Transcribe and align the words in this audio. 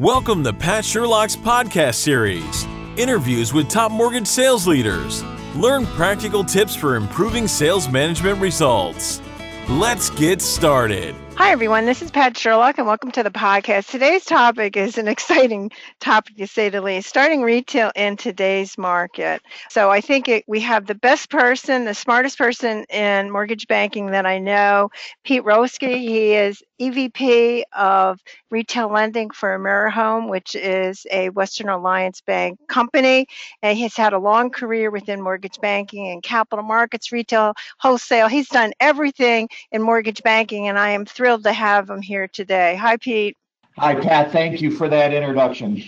Welcome 0.00 0.42
to 0.42 0.52
Pat 0.52 0.84
Sherlock's 0.84 1.36
podcast 1.36 1.94
series 1.94 2.66
interviews 2.96 3.52
with 3.52 3.68
top 3.68 3.92
mortgage 3.92 4.26
sales 4.26 4.66
leaders. 4.66 5.22
Learn 5.54 5.86
practical 5.86 6.42
tips 6.42 6.74
for 6.74 6.96
improving 6.96 7.46
sales 7.46 7.88
management 7.88 8.40
results. 8.40 9.22
Let's 9.68 10.10
get 10.10 10.42
started. 10.42 11.14
Hi, 11.36 11.52
everyone. 11.52 11.86
This 11.86 12.02
is 12.02 12.10
Pat 12.10 12.36
Sherlock, 12.36 12.78
and 12.78 12.86
welcome 12.86 13.12
to 13.12 13.22
the 13.22 13.30
podcast. 13.30 13.88
Today's 13.88 14.24
topic 14.24 14.76
is 14.76 14.98
an 14.98 15.06
exciting 15.16 15.70
topic, 16.00 16.36
to 16.38 16.46
say 16.48 16.70
the 16.70 16.80
least, 16.80 17.08
starting 17.08 17.42
retail 17.42 17.92
in 17.94 18.16
today's 18.16 18.76
market. 18.76 19.42
So, 19.70 19.90
I 19.90 20.00
think 20.00 20.28
it, 20.28 20.44
we 20.46 20.60
have 20.60 20.86
the 20.86 20.94
best 20.94 21.30
person, 21.30 21.84
the 21.84 21.94
smartest 21.94 22.36
person 22.36 22.84
in 22.90 23.30
mortgage 23.30 23.66
banking 23.68 24.06
that 24.12 24.26
I 24.26 24.38
know, 24.38 24.90
Pete 25.24 25.44
Roeske. 25.44 25.98
He 25.98 26.34
is 26.34 26.62
EVP 26.80 27.62
of 27.72 28.20
retail 28.50 28.92
lending 28.92 29.30
for 29.30 29.58
AmeriHome, 29.58 30.28
which 30.28 30.54
is 30.54 31.06
a 31.10 31.30
Western 31.30 31.68
Alliance 31.68 32.20
Bank 32.20 32.58
company. 32.68 33.26
And 33.62 33.76
he's 33.76 33.96
had 33.96 34.12
a 34.12 34.18
long 34.18 34.50
career 34.50 34.90
within 34.90 35.22
mortgage 35.22 35.60
banking 35.60 36.08
and 36.08 36.22
capital 36.22 36.64
markets, 36.64 37.12
retail, 37.12 37.54
wholesale. 37.78 38.28
He's 38.28 38.48
done 38.48 38.72
everything 38.80 39.48
in 39.72 39.82
mortgage 39.82 40.22
banking, 40.22 40.68
and 40.68 40.78
I 40.78 40.90
am 40.90 41.06
thrilled 41.06 41.44
to 41.44 41.52
have 41.52 41.88
him 41.88 42.02
here 42.02 42.28
today. 42.28 42.76
Hi, 42.76 42.96
Pete. 42.96 43.36
Hi, 43.78 43.94
Pat. 43.94 44.32
Thank 44.32 44.60
you 44.60 44.70
for 44.70 44.88
that 44.88 45.12
introduction. 45.12 45.82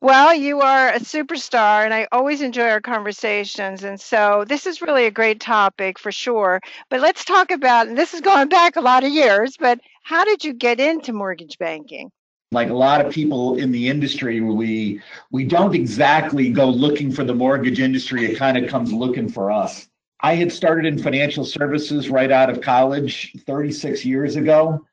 Well, 0.00 0.34
you 0.34 0.60
are 0.60 0.88
a 0.88 1.00
superstar, 1.00 1.84
and 1.84 1.94
I 1.94 2.08
always 2.12 2.42
enjoy 2.42 2.68
our 2.68 2.80
conversations. 2.80 3.84
And 3.84 4.00
so, 4.00 4.44
this 4.46 4.66
is 4.66 4.82
really 4.82 5.06
a 5.06 5.10
great 5.10 5.40
topic 5.40 5.98
for 5.98 6.12
sure. 6.12 6.60
But 6.90 7.00
let's 7.00 7.24
talk 7.24 7.50
about, 7.50 7.88
and 7.88 7.96
this 7.96 8.14
is 8.14 8.20
going 8.20 8.48
back 8.48 8.76
a 8.76 8.80
lot 8.80 9.04
of 9.04 9.10
years, 9.10 9.56
but 9.58 9.80
how 10.02 10.24
did 10.24 10.44
you 10.44 10.52
get 10.52 10.80
into 10.80 11.12
mortgage 11.12 11.58
banking? 11.58 12.10
Like 12.52 12.70
a 12.70 12.74
lot 12.74 13.04
of 13.04 13.12
people 13.12 13.56
in 13.56 13.72
the 13.72 13.88
industry, 13.88 14.40
we 14.40 15.02
we 15.32 15.44
don't 15.44 15.74
exactly 15.74 16.50
go 16.50 16.68
looking 16.68 17.10
for 17.10 17.24
the 17.24 17.34
mortgage 17.34 17.80
industry. 17.80 18.24
It 18.24 18.36
kind 18.36 18.56
of 18.56 18.70
comes 18.70 18.92
looking 18.92 19.28
for 19.28 19.50
us. 19.50 19.88
I 20.20 20.34
had 20.36 20.52
started 20.52 20.86
in 20.86 20.98
financial 20.98 21.44
services 21.44 22.08
right 22.08 22.30
out 22.30 22.48
of 22.48 22.60
college 22.60 23.34
36 23.46 24.04
years 24.04 24.36
ago. 24.36 24.84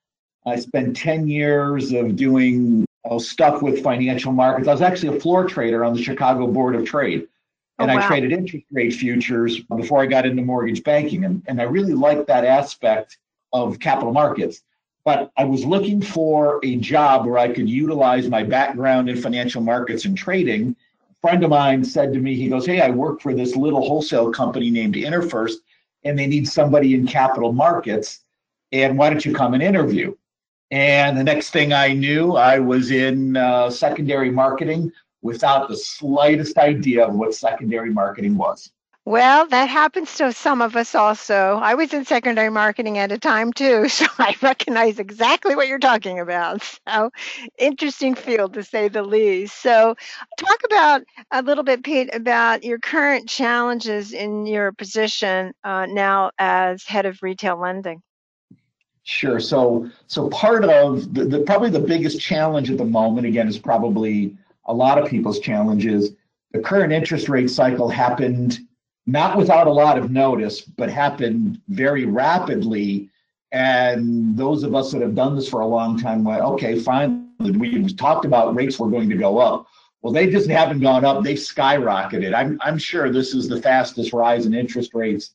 I 0.46 0.58
spent 0.58 0.98
10 0.98 1.28
years 1.28 1.94
of 1.94 2.16
doing 2.16 2.86
uh, 3.10 3.20
stuck 3.20 3.62
with 3.62 3.84
financial 3.84 4.32
markets. 4.32 4.68
I 4.68 4.72
was 4.72 4.82
actually 4.82 5.18
a 5.18 5.20
floor 5.20 5.46
trader 5.46 5.84
on 5.84 5.94
the 5.94 6.02
Chicago 6.02 6.48
Board 6.48 6.76
of 6.76 6.86
Trade. 6.86 7.28
And 7.80 7.90
oh, 7.90 7.96
wow. 7.96 8.02
I 8.02 8.08
traded 8.08 8.32
interest 8.32 8.66
rate 8.72 8.94
futures 8.94 9.60
before 9.62 10.02
I 10.02 10.06
got 10.06 10.26
into 10.26 10.44
mortgage 10.44 10.84
banking. 10.84 11.26
And, 11.26 11.44
and 11.48 11.60
I 11.60 11.64
really 11.64 11.94
liked 11.94 12.28
that 12.28 12.46
aspect 12.46 13.18
of 13.52 13.80
capital 13.80 14.14
markets 14.14 14.62
but 15.06 15.32
I 15.36 15.44
was 15.44 15.66
looking 15.66 16.02
for 16.02 16.60
a 16.64 16.78
job 16.78 17.26
where 17.26 17.38
I 17.38 17.52
could 17.52 17.70
utilize 17.70 18.30
my 18.30 18.44
background 18.44 19.10
in 19.10 19.22
financial 19.22 19.62
markets 19.62 20.06
and 20.06 20.18
trading. 20.18 20.76
A 21.12 21.16
friend 21.22 21.44
of 21.44 21.50
mine 21.50 21.84
said 21.84 22.14
to 22.14 22.20
me, 22.20 22.36
he 22.36 22.48
goes, 22.48 22.66
Hey, 22.66 22.82
I 22.82 22.90
work 22.90 23.22
for 23.22 23.34
this 23.34 23.56
little 23.56 23.86
wholesale 23.86 24.32
company 24.32 24.70
named 24.70 24.96
InterFirst, 24.96 25.58
and 26.06 26.18
they 26.18 26.28
need 26.28 26.48
somebody 26.48 26.94
in 26.94 27.06
capital 27.06 27.52
markets. 27.52 28.22
And 28.72 28.98
why 28.98 29.10
don't 29.10 29.26
you 29.26 29.34
come 29.34 29.54
and 29.54 29.62
interview? 29.62 30.16
And 30.74 31.16
the 31.16 31.24
next 31.24 31.52
thing 31.52 31.72
I 31.72 31.94
knew, 31.94 32.36
I 32.36 32.58
was 32.58 32.90
in 32.90 33.38
uh, 33.38 33.70
secondary 33.70 34.32
marketing 34.32 34.92
without 35.22 35.70
the 35.70 35.78
slightest 35.78 36.58
idea 36.58 37.06
of 37.06 37.14
what 37.14 37.36
secondary 37.36 37.92
marketing 37.92 38.38
was. 38.38 38.72
Well, 39.06 39.46
that 39.50 39.70
happens 39.70 40.16
to 40.18 40.34
some 40.34 40.64
of 40.64 40.76
us 40.76 40.96
also. 40.96 41.60
I 41.62 41.76
was 41.76 41.94
in 41.94 42.06
secondary 42.06 42.50
marketing 42.50 42.98
at 42.98 43.12
a 43.12 43.20
time 43.20 43.54
too, 43.54 43.88
so 43.88 44.08
I 44.18 44.36
recognize 44.42 44.98
exactly 44.98 45.56
what 45.56 45.68
you're 45.68 45.78
talking 45.78 46.20
about. 46.20 46.64
So, 46.90 47.12
interesting 47.60 48.16
field 48.16 48.56
to 48.56 48.64
say 48.64 48.88
the 48.88 49.04
least. 49.04 49.62
So, 49.62 49.94
talk 50.40 50.60
about 50.66 51.04
a 51.30 51.44
little 51.44 51.64
bit, 51.64 51.84
Pete, 51.84 52.10
about 52.16 52.64
your 52.64 52.80
current 52.80 53.30
challenges 53.30 54.12
in 54.12 54.48
your 54.48 54.72
position 54.72 55.54
uh, 55.64 55.86
now 55.86 56.32
as 56.40 56.84
head 56.84 57.06
of 57.06 57.22
retail 57.22 57.62
lending. 57.62 58.02
Sure. 59.04 59.40
So, 59.40 59.90
so 60.08 60.30
part 60.30 60.64
of 60.64 61.14
the, 61.14 61.26
the 61.26 61.40
probably 61.42 61.70
the 61.70 61.80
biggest 61.80 62.22
challenge 62.22 62.72
at 62.72 62.78
the 62.78 62.86
moment, 62.86 63.28
again, 63.28 63.48
is 63.48 63.58
probably 63.58 64.36
a 64.66 64.74
lot 64.74 64.98
of 64.98 65.10
people's 65.10 65.40
challenges. 65.40 66.12
The 66.54 66.60
current 66.60 66.94
interest 66.94 67.28
rate 67.28 67.50
cycle 67.50 67.90
happened 67.90 68.60
not 69.06 69.38
without 69.38 69.68
a 69.68 69.74
lot 69.74 69.98
of 69.98 70.12
notice, 70.12 70.62
but 70.62 70.90
happened 70.90 71.60
very 71.68 72.06
rapidly. 72.06 73.10
And 73.52 74.38
those 74.38 74.64
of 74.64 74.74
us 74.74 74.92
that 74.94 75.02
have 75.02 75.16
done 75.16 75.36
this 75.36 75.50
for 75.50 75.60
a 75.60 75.68
long 75.68 76.00
time 76.00 76.24
went, 76.24 76.42
okay, 76.42 76.80
fine. 76.80 77.30
We 77.40 77.94
talked 77.94 78.24
about 78.24 78.56
rates 78.56 78.80
were 78.80 78.90
going 78.90 79.10
to 79.10 79.18
go 79.18 79.38
up. 79.38 79.68
Well, 80.02 80.14
they 80.14 80.30
just 80.30 80.50
haven't 80.50 80.80
gone 80.80 81.04
up. 81.04 81.24
They've 81.24 81.38
skyrocketed. 81.38 82.34
I'm, 82.34 82.58
I'm 82.62 82.78
sure 82.78 83.12
this 83.12 83.34
is 83.34 83.50
the 83.50 83.62
fastest 83.62 84.14
rise 84.14 84.46
in 84.46 84.54
interest 84.54 84.94
rates 84.94 85.34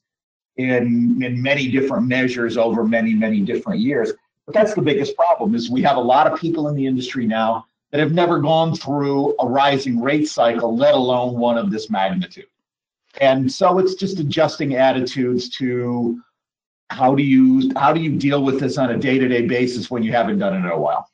in, 0.58 1.22
in 1.22 1.41
many 1.41 1.70
different 1.70 2.06
measures 2.06 2.56
over 2.56 2.84
many, 2.84 3.14
many 3.14 3.41
different 3.41 3.80
years. 3.80 4.12
But 4.44 4.54
that's 4.54 4.74
the 4.74 4.82
biggest 4.82 5.16
problem 5.16 5.54
is 5.54 5.70
we 5.70 5.82
have 5.82 5.96
a 5.96 6.00
lot 6.00 6.26
of 6.26 6.38
people 6.38 6.69
in 6.69 6.74
the 6.74 6.86
industry 6.86 7.26
now 7.26 7.66
that 7.91 8.00
have 8.00 8.12
never 8.12 8.38
gone 8.38 8.74
through 8.74 9.34
a 9.41 9.46
rising 9.46 10.00
rate 10.00 10.28
cycle, 10.28 10.76
let 10.76 10.94
alone 10.94 11.38
one 11.38 11.56
of 11.56 11.70
this 11.70 11.88
magnitude. 11.88 12.46
And 13.20 13.50
so 13.50 13.78
it's 13.78 13.94
just 13.94 14.19
adjusting 14.19 14.74
attitudes 14.74 15.48
to 15.56 16.20
how 16.90 17.14
do 17.14 17.22
you 17.22 17.70
how 17.76 17.92
do 17.92 18.00
you 18.00 18.16
deal 18.16 18.42
with 18.42 18.60
this 18.60 18.78
on 18.78 18.90
a 18.90 18.96
day-to-day 18.96 19.46
basis 19.46 19.90
when 19.90 20.02
you 20.02 20.12
haven't 20.12 20.38
done 20.38 20.54
it 20.54 20.58
in 20.58 20.66
a 20.66 20.78
while. 20.78 21.08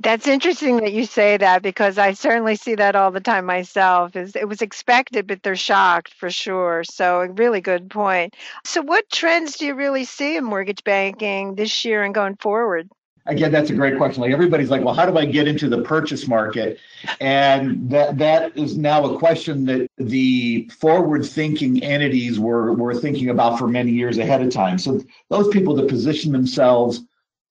That's 0.00 0.26
interesting 0.26 0.78
that 0.78 0.94
you 0.94 1.04
say 1.04 1.36
that 1.36 1.62
because 1.62 1.98
I 1.98 2.14
certainly 2.14 2.56
see 2.56 2.74
that 2.74 2.96
all 2.96 3.10
the 3.10 3.20
time 3.20 3.44
myself. 3.44 4.16
Is 4.16 4.34
it 4.34 4.48
was 4.48 4.62
expected, 4.62 5.26
but 5.26 5.42
they're 5.42 5.56
shocked 5.56 6.14
for 6.14 6.30
sure. 6.30 6.84
So 6.84 7.20
a 7.20 7.28
really 7.28 7.60
good 7.60 7.90
point. 7.90 8.34
So 8.64 8.80
what 8.80 9.10
trends 9.10 9.58
do 9.58 9.66
you 9.66 9.74
really 9.74 10.04
see 10.04 10.36
in 10.36 10.44
mortgage 10.44 10.84
banking 10.84 11.54
this 11.54 11.84
year 11.84 12.02
and 12.02 12.14
going 12.14 12.36
forward? 12.36 12.88
again, 13.26 13.52
that's 13.52 13.70
a 13.70 13.74
great 13.74 13.96
question. 13.96 14.22
Like 14.22 14.32
everybody's 14.32 14.70
like, 14.70 14.82
well, 14.84 14.94
how 14.94 15.06
do 15.06 15.16
I 15.16 15.24
get 15.24 15.46
into 15.46 15.68
the 15.68 15.82
purchase 15.82 16.26
market? 16.26 16.78
And 17.20 17.88
that 17.90 18.18
that 18.18 18.56
is 18.56 18.76
now 18.76 19.04
a 19.04 19.18
question 19.18 19.64
that 19.66 19.88
the 19.98 20.68
forward-thinking 20.78 21.82
entities 21.82 22.38
were 22.38 22.72
were 22.74 22.94
thinking 22.94 23.30
about 23.30 23.58
for 23.58 23.68
many 23.68 23.92
years 23.92 24.18
ahead 24.18 24.42
of 24.42 24.50
time. 24.50 24.78
So 24.78 25.00
those 25.28 25.48
people 25.48 25.74
that 25.76 25.88
position 25.88 26.32
themselves 26.32 27.02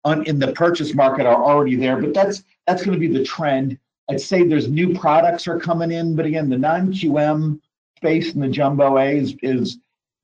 on, 0.10 0.26
in 0.26 0.40
the 0.40 0.52
purchase 0.54 0.94
market 0.94 1.26
are 1.26 1.44
already 1.44 1.76
there, 1.76 1.98
but 1.98 2.14
that's 2.14 2.44
that's 2.68 2.84
going 2.84 3.00
to 3.00 3.08
be 3.08 3.12
the 3.12 3.24
trend. 3.24 3.78
I'd 4.10 4.22
say 4.22 4.44
there's 4.44 4.68
new 4.68 4.94
products 4.98 5.48
are 5.48 5.60
coming 5.60 5.92
in, 5.92 6.16
but 6.16 6.26
again, 6.26 6.50
the 6.50 6.58
non-QM 6.58 7.60
space 7.98 8.34
and 8.34 8.42
the 8.42 8.48
jumbo 8.48 8.98
A 8.98 9.18
is, 9.18 9.36
is 9.42 9.78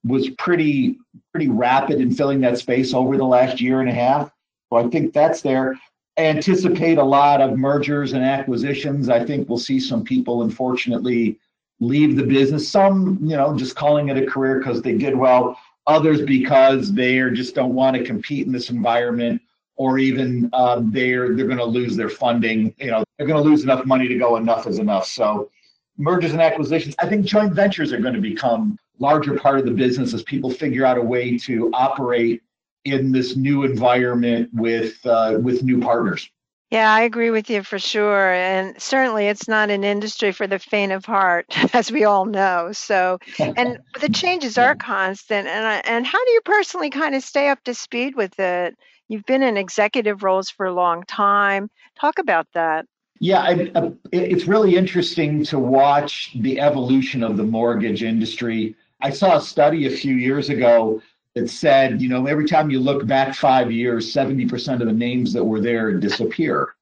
was 0.04 0.30
pretty 0.30 0.98
pretty 1.32 1.48
rapid 1.48 2.00
in 2.00 2.14
filling 2.14 2.40
that 2.40 2.58
space 2.58 2.94
over 2.94 3.16
the 3.16 3.24
last 3.24 3.60
year 3.60 3.80
and 3.80 3.90
a 3.90 3.94
half. 3.94 4.30
So 4.70 4.76
I 4.76 4.88
think 4.88 5.12
that's 5.12 5.42
there. 5.42 5.78
I 6.18 6.22
anticipate 6.22 6.98
a 6.98 7.04
lot 7.04 7.40
of 7.40 7.58
mergers 7.58 8.12
and 8.14 8.24
acquisitions. 8.24 9.08
I 9.08 9.24
think 9.24 9.48
we'll 9.48 9.58
see 9.58 9.78
some 9.78 10.02
people, 10.02 10.42
unfortunately, 10.42 11.38
leave 11.80 12.16
the 12.16 12.22
business. 12.24 12.68
Some, 12.68 13.18
you 13.20 13.36
know, 13.36 13.54
just 13.56 13.76
calling 13.76 14.08
it 14.08 14.16
a 14.16 14.26
career 14.26 14.58
because 14.58 14.80
they 14.80 14.96
did 14.96 15.14
well. 15.14 15.58
Others 15.86 16.22
because 16.22 16.92
they 16.92 17.18
just 17.30 17.54
don't 17.54 17.74
want 17.74 17.96
to 17.96 18.02
compete 18.02 18.46
in 18.46 18.52
this 18.52 18.70
environment, 18.70 19.40
or 19.76 19.98
even 19.98 20.50
um, 20.52 20.90
they're 20.90 21.34
they're 21.34 21.46
going 21.46 21.58
to 21.58 21.64
lose 21.64 21.96
their 21.96 22.08
funding. 22.08 22.74
You 22.78 22.90
know, 22.90 23.04
they're 23.16 23.26
going 23.26 23.42
to 23.42 23.48
lose 23.48 23.62
enough 23.62 23.84
money 23.86 24.08
to 24.08 24.18
go. 24.18 24.36
Enough 24.36 24.66
is 24.66 24.78
enough. 24.78 25.06
So, 25.06 25.50
mergers 25.98 26.32
and 26.32 26.40
acquisitions. 26.40 26.94
I 26.98 27.08
think 27.08 27.26
joint 27.26 27.52
ventures 27.52 27.92
are 27.92 28.00
going 28.00 28.14
to 28.14 28.20
become 28.20 28.78
larger 28.98 29.38
part 29.38 29.58
of 29.58 29.66
the 29.66 29.72
business 29.72 30.14
as 30.14 30.22
people 30.22 30.50
figure 30.50 30.84
out 30.84 30.98
a 30.98 31.02
way 31.02 31.36
to 31.38 31.70
operate 31.74 32.42
in 32.84 33.12
this 33.12 33.36
new 33.36 33.64
environment 33.64 34.48
with 34.52 35.04
uh, 35.04 35.38
with 35.40 35.62
new 35.62 35.80
partners. 35.80 36.28
Yeah, 36.70 36.92
I 36.92 37.02
agree 37.02 37.30
with 37.30 37.48
you 37.48 37.62
for 37.62 37.78
sure. 37.78 38.32
And 38.32 38.80
certainly 38.80 39.28
it's 39.28 39.46
not 39.46 39.70
an 39.70 39.84
industry 39.84 40.32
for 40.32 40.48
the 40.48 40.58
faint 40.58 40.90
of 40.90 41.04
heart, 41.04 41.46
as 41.74 41.92
we 41.92 42.04
all 42.04 42.24
know. 42.24 42.72
So, 42.72 43.18
and 43.38 43.78
the 44.00 44.08
changes 44.08 44.58
are 44.58 44.74
constant. 44.74 45.46
And, 45.46 45.86
and 45.86 46.06
how 46.06 46.24
do 46.24 46.30
you 46.32 46.40
personally 46.44 46.90
kind 46.90 47.14
of 47.14 47.22
stay 47.22 47.48
up 47.48 47.62
to 47.64 47.74
speed 47.74 48.16
with 48.16 48.38
it? 48.40 48.76
You've 49.08 49.26
been 49.26 49.42
in 49.42 49.56
executive 49.56 50.22
roles 50.22 50.50
for 50.50 50.66
a 50.66 50.74
long 50.74 51.04
time. 51.04 51.70
Talk 51.98 52.18
about 52.18 52.46
that. 52.54 52.86
Yeah, 53.20 53.40
I, 53.40 53.70
uh, 53.74 53.80
I, 53.86 53.92
it's 54.12 54.46
really 54.46 54.76
interesting 54.76 55.44
to 55.44 55.58
watch 55.58 56.32
the 56.40 56.60
evolution 56.60 57.22
of 57.22 57.36
the 57.36 57.42
mortgage 57.42 58.02
industry. 58.02 58.74
I 59.00 59.10
saw 59.10 59.36
a 59.36 59.40
study 59.40 59.86
a 59.86 59.90
few 59.90 60.14
years 60.14 60.50
ago 60.50 61.00
that 61.34 61.48
said, 61.48 62.02
you 62.02 62.08
know, 62.08 62.26
every 62.26 62.46
time 62.46 62.70
you 62.70 62.80
look 62.80 63.06
back 63.06 63.34
five 63.34 63.70
years, 63.70 64.12
70% 64.12 64.80
of 64.80 64.86
the 64.86 64.92
names 64.92 65.32
that 65.32 65.44
were 65.44 65.60
there 65.60 65.92
disappear. 65.92 66.74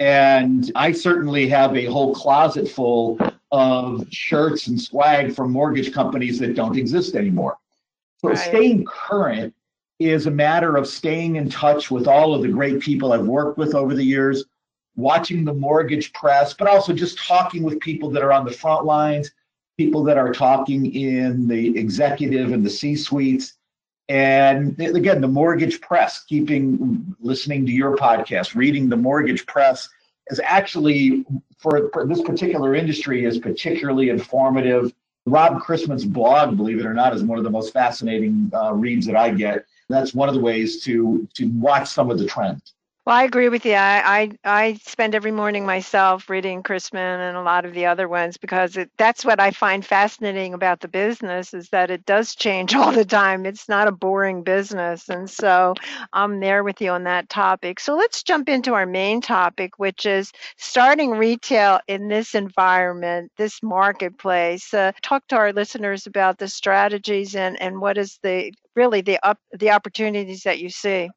And 0.00 0.72
I 0.74 0.92
certainly 0.92 1.48
have 1.48 1.76
a 1.76 1.84
whole 1.84 2.14
closet 2.14 2.68
full 2.68 3.18
of 3.52 4.06
shirts 4.10 4.68
and 4.68 4.80
swag 4.80 5.34
from 5.34 5.52
mortgage 5.52 5.92
companies 5.92 6.38
that 6.38 6.54
don't 6.54 6.78
exist 6.78 7.14
anymore. 7.14 7.58
So 8.18 8.28
right. 8.28 8.38
staying 8.38 8.84
current 8.86 9.54
is 10.00 10.26
a 10.26 10.30
matter 10.30 10.76
of 10.76 10.88
staying 10.88 11.36
in 11.36 11.50
touch 11.50 11.90
with 11.90 12.08
all 12.08 12.34
of 12.34 12.40
the 12.40 12.48
great 12.48 12.80
people 12.80 13.12
I've 13.12 13.26
worked 13.26 13.58
with 13.58 13.74
over 13.74 13.94
the 13.94 14.02
years, 14.02 14.44
watching 14.96 15.44
the 15.44 15.52
mortgage 15.52 16.12
press, 16.14 16.54
but 16.54 16.66
also 16.66 16.94
just 16.94 17.18
talking 17.18 17.62
with 17.62 17.78
people 17.80 18.10
that 18.10 18.22
are 18.22 18.32
on 18.32 18.46
the 18.46 18.50
front 18.50 18.86
lines, 18.86 19.30
people 19.76 20.02
that 20.04 20.16
are 20.16 20.32
talking 20.32 20.94
in 20.94 21.46
the 21.46 21.78
executive 21.78 22.52
and 22.52 22.64
the 22.64 22.70
C 22.70 22.96
suites. 22.96 23.54
And 24.08 24.80
again, 24.80 25.20
the 25.20 25.28
mortgage 25.28 25.80
press, 25.82 26.24
keeping 26.24 27.14
listening 27.20 27.66
to 27.66 27.72
your 27.72 27.96
podcast, 27.96 28.54
reading 28.54 28.88
the 28.88 28.96
mortgage 28.96 29.46
press 29.46 29.88
is 30.28 30.40
actually 30.42 31.26
for, 31.58 31.90
for 31.92 32.06
this 32.06 32.22
particular 32.22 32.74
industry 32.74 33.26
is 33.26 33.38
particularly 33.38 34.08
informative. 34.08 34.94
Rob 35.26 35.60
Chrisman's 35.60 36.06
blog, 36.06 36.56
believe 36.56 36.80
it 36.80 36.86
or 36.86 36.94
not, 36.94 37.14
is 37.14 37.22
one 37.22 37.36
of 37.36 37.44
the 37.44 37.50
most 37.50 37.74
fascinating 37.74 38.50
uh, 38.54 38.72
reads 38.72 39.06
that 39.06 39.16
I 39.16 39.30
get. 39.30 39.66
That's 39.90 40.14
one 40.14 40.28
of 40.28 40.34
the 40.34 40.40
ways 40.40 40.82
to 40.84 41.28
to 41.34 41.48
watch 41.48 41.88
some 41.88 42.10
of 42.10 42.18
the 42.18 42.26
trends. 42.26 42.74
Well, 43.06 43.16
I 43.16 43.24
agree 43.24 43.48
with 43.48 43.64
you. 43.64 43.72
I, 43.72 44.02
I, 44.04 44.30
I 44.44 44.74
spend 44.84 45.14
every 45.14 45.32
morning 45.32 45.64
myself 45.64 46.28
reading 46.28 46.62
Chrisman 46.62 47.28
and 47.28 47.34
a 47.34 47.42
lot 47.42 47.64
of 47.64 47.72
the 47.72 47.86
other 47.86 48.06
ones 48.06 48.36
because 48.36 48.76
it, 48.76 48.90
that's 48.98 49.24
what 49.24 49.40
I 49.40 49.52
find 49.52 49.84
fascinating 49.84 50.52
about 50.52 50.80
the 50.80 50.86
business 50.86 51.54
is 51.54 51.70
that 51.70 51.90
it 51.90 52.04
does 52.04 52.34
change 52.34 52.74
all 52.76 52.92
the 52.92 53.06
time. 53.06 53.46
It's 53.46 53.70
not 53.70 53.88
a 53.88 53.92
boring 53.92 54.42
business. 54.42 55.08
And 55.08 55.30
so 55.30 55.74
I'm 56.12 56.40
there 56.40 56.62
with 56.62 56.82
you 56.82 56.90
on 56.90 57.04
that 57.04 57.30
topic. 57.30 57.80
So 57.80 57.96
let's 57.96 58.22
jump 58.22 58.50
into 58.50 58.74
our 58.74 58.86
main 58.86 59.22
topic, 59.22 59.78
which 59.78 60.04
is 60.04 60.30
starting 60.58 61.12
retail 61.12 61.80
in 61.88 62.08
this 62.08 62.34
environment, 62.34 63.32
this 63.38 63.62
marketplace. 63.62 64.74
Uh, 64.74 64.92
talk 65.00 65.26
to 65.28 65.36
our 65.36 65.54
listeners 65.54 66.06
about 66.06 66.36
the 66.36 66.48
strategies 66.48 67.34
and, 67.34 67.60
and 67.62 67.80
what 67.80 67.96
is 67.96 68.18
the 68.22 68.52
really 68.80 69.02
the 69.02 69.18
up 69.28 69.38
the 69.52 69.70
opportunities 69.70 70.42
that 70.42 70.58
you 70.58 70.70
see. 70.70 71.10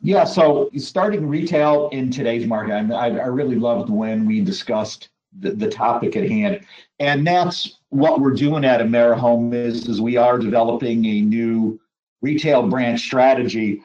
Yeah, 0.00 0.24
so 0.24 0.70
starting 0.78 1.28
retail 1.28 1.90
in 1.92 2.10
today's 2.10 2.46
market, 2.46 2.90
I, 2.90 3.08
I 3.08 3.26
really 3.26 3.56
loved 3.56 3.90
when 3.90 4.24
we 4.24 4.40
discussed 4.40 5.10
the, 5.38 5.50
the 5.50 5.68
topic 5.68 6.16
at 6.16 6.26
hand. 6.26 6.60
And 7.00 7.26
that's 7.26 7.80
what 7.90 8.20
we're 8.20 8.32
doing 8.32 8.64
at 8.64 8.80
AmeriHome 8.80 9.52
is, 9.52 9.86
is 9.86 10.00
we 10.00 10.16
are 10.16 10.38
developing 10.38 11.04
a 11.04 11.20
new 11.20 11.78
retail 12.22 12.66
branch 12.66 13.00
strategy. 13.02 13.82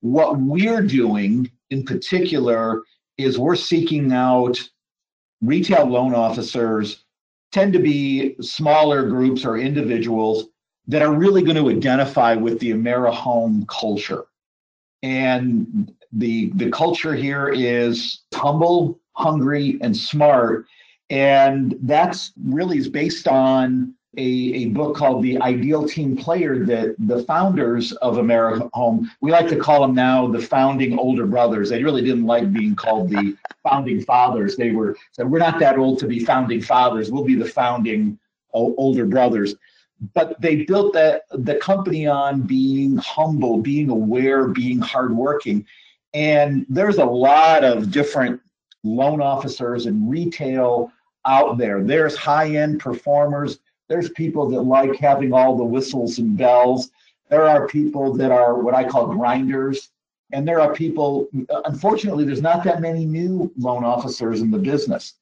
What 0.00 0.36
we're 0.40 0.82
doing 0.82 1.48
in 1.70 1.84
particular 1.84 2.82
is 3.16 3.38
we're 3.38 3.54
seeking 3.54 4.12
out 4.12 4.58
retail 5.40 5.86
loan 5.86 6.12
officers 6.12 7.04
tend 7.52 7.72
to 7.74 7.78
be 7.78 8.34
smaller 8.40 9.08
groups 9.08 9.44
or 9.44 9.58
individuals 9.58 10.49
that 10.90 11.02
are 11.02 11.12
really 11.12 11.42
going 11.42 11.56
to 11.56 11.70
identify 11.70 12.34
with 12.34 12.58
the 12.58 12.72
AmeriHome 12.72 13.66
culture. 13.68 14.24
And 15.02 15.94
the 16.12 16.50
the 16.56 16.70
culture 16.70 17.14
here 17.14 17.48
is 17.48 18.22
humble 18.34 19.00
hungry 19.12 19.78
and 19.82 19.96
smart. 19.96 20.66
And 21.08 21.76
that's 21.82 22.32
really 22.44 22.78
is 22.78 22.88
based 22.88 23.28
on 23.28 23.94
a, 24.16 24.22
a 24.22 24.64
book 24.66 24.96
called 24.96 25.22
the 25.22 25.40
ideal 25.40 25.86
team 25.86 26.16
player 26.16 26.64
that 26.64 26.96
the 26.98 27.22
founders 27.22 27.92
of 27.92 28.16
AmeriHome 28.16 29.06
we 29.20 29.30
like 29.30 29.48
to 29.48 29.56
call 29.56 29.82
them 29.82 29.94
now 29.94 30.26
the 30.26 30.42
founding 30.42 30.98
older 30.98 31.26
brothers. 31.26 31.70
They 31.70 31.84
really 31.84 32.02
didn't 32.02 32.26
like 32.26 32.52
being 32.52 32.74
called 32.74 33.10
the 33.10 33.36
founding 33.62 34.02
fathers. 34.02 34.56
They 34.56 34.72
were 34.72 34.96
said 35.12 35.30
we're 35.30 35.38
not 35.38 35.60
that 35.60 35.78
old 35.78 36.00
to 36.00 36.08
be 36.08 36.24
founding 36.24 36.60
fathers. 36.60 37.12
We'll 37.12 37.24
be 37.24 37.36
the 37.36 37.44
founding 37.60 38.18
older 38.52 39.06
brothers 39.06 39.54
but 40.14 40.40
they 40.40 40.64
built 40.64 40.94
that 40.94 41.24
the 41.30 41.56
company 41.56 42.06
on 42.06 42.42
being 42.42 42.96
humble, 42.96 43.58
being 43.58 43.90
aware, 43.90 44.48
being 44.48 44.78
hardworking. 44.78 45.66
And 46.14 46.64
there's 46.68 46.98
a 46.98 47.04
lot 47.04 47.64
of 47.64 47.90
different 47.90 48.40
loan 48.82 49.20
officers 49.20 49.86
and 49.86 50.10
retail 50.10 50.90
out 51.26 51.58
there. 51.58 51.82
There's 51.82 52.16
high-end 52.16 52.80
performers. 52.80 53.58
There's 53.88 54.08
people 54.10 54.48
that 54.50 54.62
like 54.62 54.96
having 54.96 55.32
all 55.32 55.56
the 55.56 55.64
whistles 55.64 56.18
and 56.18 56.36
bells. 56.36 56.90
There 57.28 57.46
are 57.46 57.68
people 57.68 58.14
that 58.14 58.32
are 58.32 58.54
what 58.58 58.74
I 58.74 58.84
call 58.84 59.06
grinders. 59.08 59.90
And 60.32 60.46
there 60.46 60.60
are 60.60 60.72
people, 60.72 61.28
unfortunately, 61.64 62.24
there's 62.24 62.40
not 62.40 62.64
that 62.64 62.80
many 62.80 63.04
new 63.04 63.52
loan 63.58 63.84
officers 63.84 64.40
in 64.40 64.50
the 64.50 64.58
business. 64.58 65.14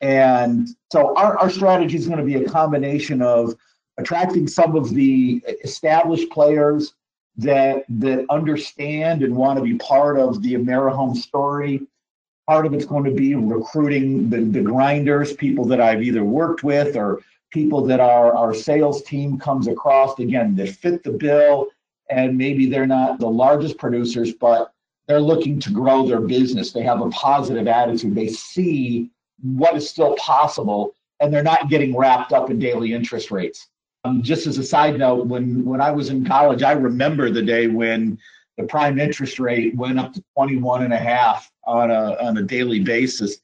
And 0.00 0.68
so 0.92 1.16
our, 1.16 1.38
our 1.38 1.50
strategy 1.50 1.96
is 1.96 2.06
going 2.06 2.18
to 2.18 2.24
be 2.24 2.44
a 2.44 2.48
combination 2.48 3.22
of 3.22 3.54
attracting 3.98 4.46
some 4.46 4.76
of 4.76 4.90
the 4.94 5.42
established 5.64 6.30
players 6.30 6.94
that 7.36 7.84
that 7.88 8.26
understand 8.30 9.22
and 9.22 9.34
want 9.34 9.58
to 9.58 9.62
be 9.62 9.74
part 9.74 10.18
of 10.18 10.42
the 10.42 10.54
AmeriHome 10.54 11.16
story. 11.16 11.82
Part 12.48 12.66
of 12.66 12.74
it's 12.74 12.84
going 12.84 13.04
to 13.04 13.12
be 13.12 13.34
recruiting 13.34 14.28
the, 14.28 14.40
the 14.40 14.60
grinders, 14.60 15.32
people 15.32 15.64
that 15.66 15.80
I've 15.80 16.02
either 16.02 16.24
worked 16.24 16.64
with 16.64 16.96
or 16.96 17.20
people 17.50 17.84
that 17.86 18.00
our, 18.00 18.34
our 18.34 18.52
sales 18.52 19.02
team 19.02 19.38
comes 19.38 19.68
across, 19.68 20.18
again, 20.18 20.56
that 20.56 20.70
fit 20.70 21.04
the 21.04 21.12
bill. 21.12 21.68
And 22.10 22.36
maybe 22.36 22.66
they're 22.66 22.86
not 22.86 23.20
the 23.20 23.28
largest 23.28 23.78
producers, 23.78 24.34
but 24.34 24.72
they're 25.06 25.20
looking 25.20 25.60
to 25.60 25.70
grow 25.70 26.06
their 26.06 26.20
business. 26.20 26.72
They 26.72 26.82
have 26.82 27.00
a 27.00 27.10
positive 27.10 27.68
attitude. 27.68 28.14
They 28.14 28.28
see 28.28 29.10
what 29.42 29.76
is 29.76 29.88
still 29.88 30.14
possible, 30.16 30.94
and 31.20 31.32
they're 31.32 31.42
not 31.42 31.68
getting 31.68 31.96
wrapped 31.96 32.32
up 32.32 32.50
in 32.50 32.58
daily 32.58 32.92
interest 32.92 33.30
rates. 33.30 33.68
Um, 34.04 34.22
just 34.22 34.46
as 34.46 34.58
a 34.58 34.64
side 34.64 34.98
note, 34.98 35.26
when 35.26 35.64
when 35.64 35.80
I 35.80 35.90
was 35.90 36.10
in 36.10 36.24
college, 36.24 36.62
I 36.62 36.72
remember 36.72 37.30
the 37.30 37.42
day 37.42 37.68
when 37.68 38.18
the 38.58 38.64
prime 38.64 38.98
interest 38.98 39.38
rate 39.38 39.76
went 39.76 39.98
up 39.98 40.12
to 40.14 40.24
21 40.36 40.82
and 40.82 40.92
a 40.92 40.98
half 40.98 41.50
on 41.64 41.90
a 41.90 42.16
on 42.20 42.36
a 42.38 42.42
daily 42.42 42.80
basis, 42.80 43.38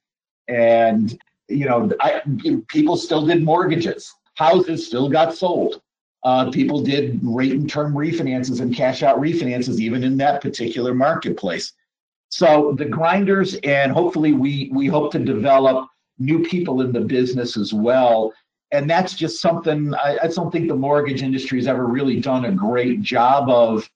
and 0.49 1.16
you 1.49 1.64
know, 1.64 1.90
I, 2.00 2.22
people 2.66 2.96
still 2.96 3.25
did 3.25 3.44
mortgages. 3.44 4.12
Houses 4.34 4.87
still 4.87 5.08
got 5.08 5.34
sold. 5.34 5.81
Uh, 6.25 6.50
people 6.50 6.82
did 6.82 7.20
rate 7.22 7.52
and 7.52 7.70
term 7.70 7.94
refinances 7.94 8.61
and 8.61 8.75
cash 8.75 9.04
out 9.04 9.20
refinances, 9.20 9.78
even 9.78 10.02
in 10.02 10.16
that 10.19 10.43
particular 10.43 10.93
marketplace. 10.93 11.72
So 12.31 12.75
the 12.76 12.84
grinders, 12.84 13.54
and 13.62 13.93
hopefully 13.93 14.32
we 14.32 14.70
we 14.75 14.88
hope 14.88 15.12
to 15.12 15.20
develop 15.20 15.88
new 16.19 16.43
people 16.43 16.81
in 16.81 16.93
the 16.93 17.00
business 17.00 17.56
as 17.56 17.72
well 17.72 18.34
and 18.70 18.88
that's 18.88 19.15
just 19.15 19.41
something 19.41 19.94
I, 19.94 20.19
I, 20.23 20.26
don't 20.29 20.50
think 20.50 20.69
the 20.69 20.76
mortgage 20.76 21.23
industry 21.23 21.59
has 21.59 21.67
ever 21.67 21.87
really 21.87 22.20
done 22.20 22.44
a 22.44 22.53
great 22.53 23.00
job 23.00 23.49
of 23.49 23.88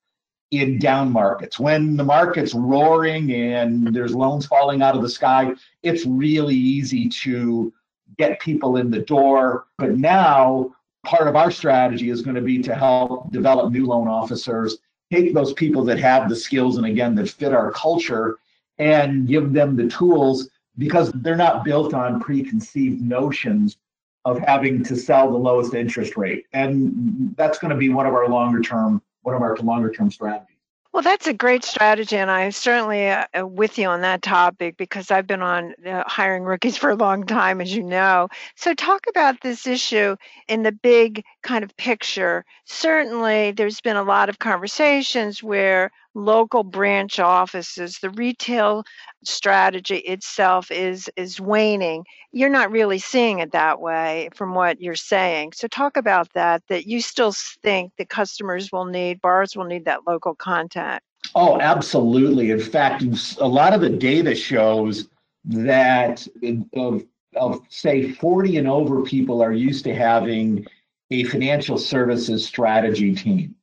in 0.50 0.78
down 0.78 1.10
markets. 1.10 1.58
When 1.58 1.96
the 1.96 2.04
market's 2.04 2.54
roaring 2.54 3.32
and 3.32 3.94
there's 3.94 4.14
loans 4.14 4.46
falling 4.46 4.82
out 4.82 4.94
of 4.94 5.02
the 5.02 5.08
sky, 5.08 5.52
it's 5.82 6.06
really 6.06 6.54
easy 6.54 7.08
to 7.22 7.72
get 8.18 8.40
people 8.40 8.76
in 8.76 8.90
the 8.90 9.00
door. 9.00 9.66
But 9.78 9.96
now, 9.96 10.74
part 11.04 11.26
of 11.26 11.36
our 11.36 11.50
strategy 11.50 12.10
is 12.10 12.22
going 12.22 12.36
to 12.36 12.42
be 12.42 12.62
to 12.62 12.74
help 12.74 13.32
develop 13.32 13.72
new 13.72 13.86
loan 13.86 14.08
officers, 14.08 14.78
take 15.10 15.34
those 15.34 15.52
people 15.54 15.84
that 15.84 15.98
have 15.98 16.28
the 16.28 16.36
skills 16.36 16.76
and 16.76 16.86
again 16.86 17.14
that 17.16 17.30
fit 17.30 17.52
our 17.52 17.72
culture 17.72 18.38
and 18.78 19.26
give 19.26 19.52
them 19.52 19.76
the 19.76 19.88
tools 19.88 20.48
because 20.78 21.12
they're 21.16 21.36
not 21.36 21.64
built 21.64 21.92
on 21.92 22.20
preconceived 22.20 23.00
notions 23.00 23.76
of 24.24 24.38
having 24.38 24.84
to 24.84 24.96
sell 24.96 25.30
the 25.30 25.38
lowest 25.38 25.74
interest 25.74 26.16
rate. 26.16 26.46
And 26.52 27.34
that's 27.36 27.58
going 27.58 27.70
to 27.70 27.76
be 27.76 27.88
one 27.88 28.06
of 28.06 28.14
our 28.14 28.28
longer 28.28 28.60
term, 28.60 29.02
one 29.22 29.34
of 29.34 29.42
our 29.42 29.56
longer 29.56 29.90
term 29.90 30.10
strategies. 30.10 30.48
Well, 30.92 31.02
that's 31.02 31.26
a 31.26 31.32
great 31.32 31.64
strategy, 31.64 32.16
and 32.16 32.30
I'm 32.30 32.52
certainly 32.52 33.08
uh, 33.08 33.46
with 33.46 33.78
you 33.78 33.88
on 33.88 34.02
that 34.02 34.20
topic 34.20 34.76
because 34.76 35.10
I've 35.10 35.26
been 35.26 35.40
on 35.40 35.74
uh, 35.86 36.04
hiring 36.06 36.42
rookies 36.42 36.76
for 36.76 36.90
a 36.90 36.94
long 36.94 37.24
time, 37.24 37.62
as 37.62 37.74
you 37.74 37.82
know. 37.82 38.28
So, 38.56 38.74
talk 38.74 39.06
about 39.08 39.40
this 39.40 39.66
issue 39.66 40.16
in 40.48 40.64
the 40.64 40.72
big 40.72 41.24
kind 41.42 41.64
of 41.64 41.76
picture. 41.76 42.44
Certainly, 42.64 43.52
there's 43.52 43.80
been 43.80 43.96
a 43.96 44.02
lot 44.02 44.28
of 44.28 44.38
conversations 44.38 45.42
where 45.42 45.90
local 46.14 46.62
branch 46.62 47.18
offices, 47.18 47.98
the 47.98 48.10
retail 48.10 48.84
strategy 49.24 49.96
itself 49.96 50.70
is 50.70 51.10
is 51.16 51.40
waning. 51.40 52.04
You're 52.32 52.48
not 52.48 52.70
really 52.70 52.98
seeing 52.98 53.38
it 53.38 53.52
that 53.52 53.80
way 53.80 54.28
from 54.34 54.54
what 54.54 54.80
you're 54.80 54.94
saying. 54.94 55.52
So 55.54 55.68
talk 55.68 55.96
about 55.96 56.32
that 56.34 56.62
that 56.68 56.86
you 56.86 57.00
still 57.00 57.32
think 57.32 57.92
that 57.98 58.08
customers 58.08 58.70
will 58.72 58.86
need, 58.86 59.20
bars 59.20 59.56
will 59.56 59.64
need 59.64 59.84
that 59.84 60.06
local 60.06 60.34
contact. 60.34 61.04
Oh, 61.34 61.60
absolutely. 61.60 62.50
In 62.50 62.60
fact, 62.60 63.04
a 63.38 63.48
lot 63.48 63.72
of 63.72 63.80
the 63.80 63.90
data 63.90 64.34
shows 64.34 65.08
that 65.44 66.26
of 66.74 67.04
of 67.36 67.60
say 67.68 68.12
40 68.12 68.58
and 68.58 68.68
over 68.68 69.02
people 69.02 69.42
are 69.42 69.52
used 69.52 69.84
to 69.84 69.94
having 69.94 70.66
a 71.12 71.24
financial 71.24 71.76
services 71.76 72.44
strategy 72.44 73.14
team 73.14 73.54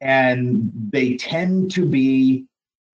and 0.00 0.70
they 0.90 1.16
tend 1.16 1.70
to 1.70 1.86
be 1.86 2.44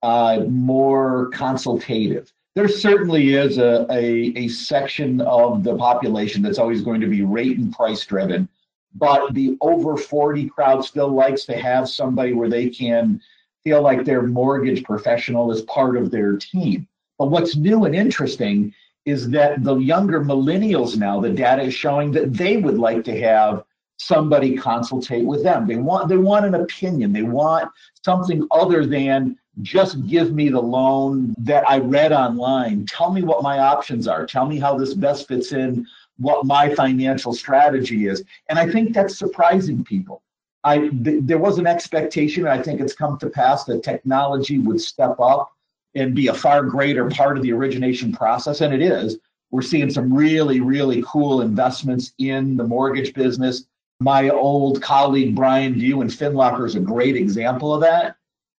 uh, 0.02 0.40
more 0.48 1.28
consultative. 1.30 2.32
There 2.54 2.68
certainly 2.68 3.34
is 3.34 3.58
a, 3.58 3.86
a, 3.90 4.32
a 4.36 4.48
section 4.48 5.20
of 5.22 5.64
the 5.64 5.76
population 5.76 6.42
that's 6.42 6.58
always 6.58 6.82
going 6.82 7.00
to 7.00 7.06
be 7.06 7.22
rate 7.22 7.56
and 7.56 7.72
price 7.72 8.04
driven, 8.04 8.48
but 8.94 9.32
the 9.32 9.56
over 9.62 9.96
40 9.96 10.48
crowd 10.50 10.84
still 10.84 11.08
likes 11.08 11.44
to 11.46 11.56
have 11.56 11.88
somebody 11.88 12.34
where 12.34 12.50
they 12.50 12.68
can 12.68 13.20
feel 13.64 13.80
like 13.80 14.04
their 14.04 14.22
mortgage 14.22 14.84
professional 14.84 15.50
is 15.50 15.62
part 15.62 15.96
of 15.96 16.10
their 16.10 16.36
team. 16.36 16.86
But 17.18 17.30
what's 17.30 17.56
new 17.56 17.84
and 17.84 17.94
interesting 17.94 18.74
is 19.06 19.30
that 19.30 19.64
the 19.64 19.76
younger 19.76 20.20
millennials 20.20 20.96
now, 20.96 21.20
the 21.20 21.30
data 21.30 21.62
is 21.62 21.74
showing 21.74 22.12
that 22.12 22.34
they 22.34 22.58
would 22.58 22.78
like 22.78 23.02
to 23.04 23.18
have 23.20 23.64
somebody 24.02 24.56
consultate 24.56 25.24
with 25.24 25.42
them. 25.42 25.66
They 25.66 25.76
want 25.76 26.08
they 26.08 26.16
want 26.16 26.44
an 26.44 26.54
opinion. 26.54 27.12
They 27.12 27.22
want 27.22 27.70
something 28.04 28.46
other 28.50 28.84
than 28.84 29.38
just 29.60 30.06
give 30.06 30.32
me 30.32 30.48
the 30.48 30.60
loan 30.60 31.34
that 31.38 31.68
I 31.68 31.78
read 31.78 32.12
online. 32.12 32.86
Tell 32.86 33.12
me 33.12 33.22
what 33.22 33.42
my 33.42 33.58
options 33.58 34.08
are. 34.08 34.26
Tell 34.26 34.46
me 34.46 34.58
how 34.58 34.76
this 34.76 34.94
best 34.94 35.28
fits 35.28 35.52
in 35.52 35.86
what 36.18 36.46
my 36.46 36.74
financial 36.74 37.32
strategy 37.32 38.06
is. 38.06 38.24
And 38.48 38.58
I 38.58 38.70
think 38.70 38.94
that's 38.94 39.18
surprising 39.18 39.84
people. 39.84 40.22
I 40.64 40.88
th- 40.88 41.22
there 41.22 41.38
was 41.38 41.58
an 41.58 41.66
expectation, 41.66 42.44
and 42.46 42.52
I 42.52 42.62
think 42.62 42.80
it's 42.80 42.94
come 42.94 43.18
to 43.18 43.28
pass 43.28 43.64
that 43.64 43.82
technology 43.82 44.58
would 44.58 44.80
step 44.80 45.18
up 45.20 45.52
and 45.94 46.14
be 46.14 46.28
a 46.28 46.34
far 46.34 46.64
greater 46.64 47.08
part 47.08 47.36
of 47.36 47.42
the 47.42 47.52
origination 47.52 48.12
process, 48.12 48.62
and 48.62 48.72
it 48.72 48.80
is. 48.82 49.18
We're 49.50 49.62
seeing 49.62 49.90
some 49.90 50.12
really, 50.12 50.60
really 50.60 51.04
cool 51.06 51.42
investments 51.42 52.14
in 52.18 52.56
the 52.56 52.64
mortgage 52.64 53.12
business. 53.12 53.66
My 54.00 54.30
old 54.30 54.82
colleague 54.82 55.34
Brian 55.34 55.78
Dew 55.78 56.00
and 56.00 56.10
FinLocker 56.10 56.66
is 56.66 56.74
a 56.74 56.80
great 56.80 57.16
example 57.16 57.74
of 57.74 57.80
that. 57.82 58.16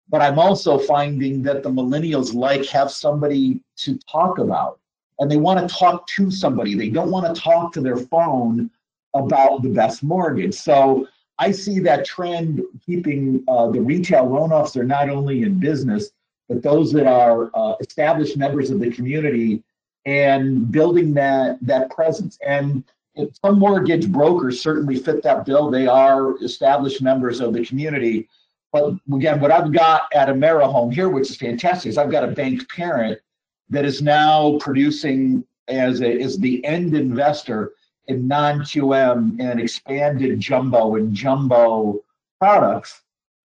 But 0.10 0.22
I'm 0.22 0.40
also 0.40 0.78
finding 0.78 1.42
that 1.44 1.63
the 1.63 1.70
millennials 1.70 2.34
like 2.34 2.66
have 2.68 2.92
somebody 2.92 3.62
to 3.78 3.98
talk 4.10 4.38
about 4.38 4.80
and 5.20 5.30
they 5.30 5.38
want 5.38 5.68
to 5.68 5.75
talk 5.75 6.08
to 6.08 6.30
somebody. 6.30 6.75
They 6.75 6.90
don't 6.90 7.12
want 7.12 7.34
to 7.34 7.42
talk 7.42 7.74
to 7.74 7.82
their 7.82 7.98
phone 7.98 8.70
about 9.13 9.62
the 9.62 9.70
best 9.70 10.04
mortgage. 10.04 10.56
So 10.56 11.08
I 11.40 11.52
see 11.52 11.80
that 11.80 12.06
trend 12.06 12.62
keeping 12.86 13.44
uh, 13.48 13.70
the 13.70 13.82
retail 13.82 14.25
loan 14.25 14.52
officer 14.52 14.84
not 14.84 15.10
only 15.10 15.44
in 15.44 15.60
business, 15.60 16.12
but 16.48 16.62
those 16.62 16.92
that 16.94 17.08
are 17.08 17.50
uh, 17.54 17.75
established 17.80 18.38
members 18.38 18.70
of 18.70 18.80
the 18.80 18.92
community 18.92 19.63
and 20.06 20.72
building 20.72 21.13
that 21.13 21.58
that 21.62 21.90
presence. 21.90 22.38
And 22.46 22.84
some 23.43 23.60
mortgage 23.60 24.12
brokers 24.12 24.62
certainly 24.62 24.96
fit 24.96 25.22
that 25.24 25.46
bill. 25.46 25.70
They 25.70 25.88
are 25.88 26.38
established 26.43 27.01
members 27.01 27.39
of 27.39 27.53
the 27.53 27.65
community. 27.65 28.27
But 28.72 28.96
again, 29.13 29.39
what 29.39 29.51
I've 29.51 29.72
got 29.72 30.03
at 30.13 30.29
AmeriHome 30.29 30.93
here, 30.93 31.10
which 31.10 31.29
is 31.29 31.38
fantastic, 31.38 31.89
is 31.89 31.98
I've 31.98 32.12
got 32.12 32.24
a 32.24 32.32
bank 32.32 32.67
parent 32.70 33.20
that 33.70 33.86
is 33.86 34.01
now 34.01 34.58
producing 34.60 35.46
as 35.67 36.01
a 36.01 36.22
as 36.22 36.38
the 36.39 36.63
end 36.65 36.96
investor 36.96 37.74
in 38.08 38.27
non-QM 38.27 39.39
and 39.39 39.60
expanded 39.60 40.39
jumbo 40.39 40.96
and 40.96 41.13
jumbo 41.13 42.03
products 42.39 43.01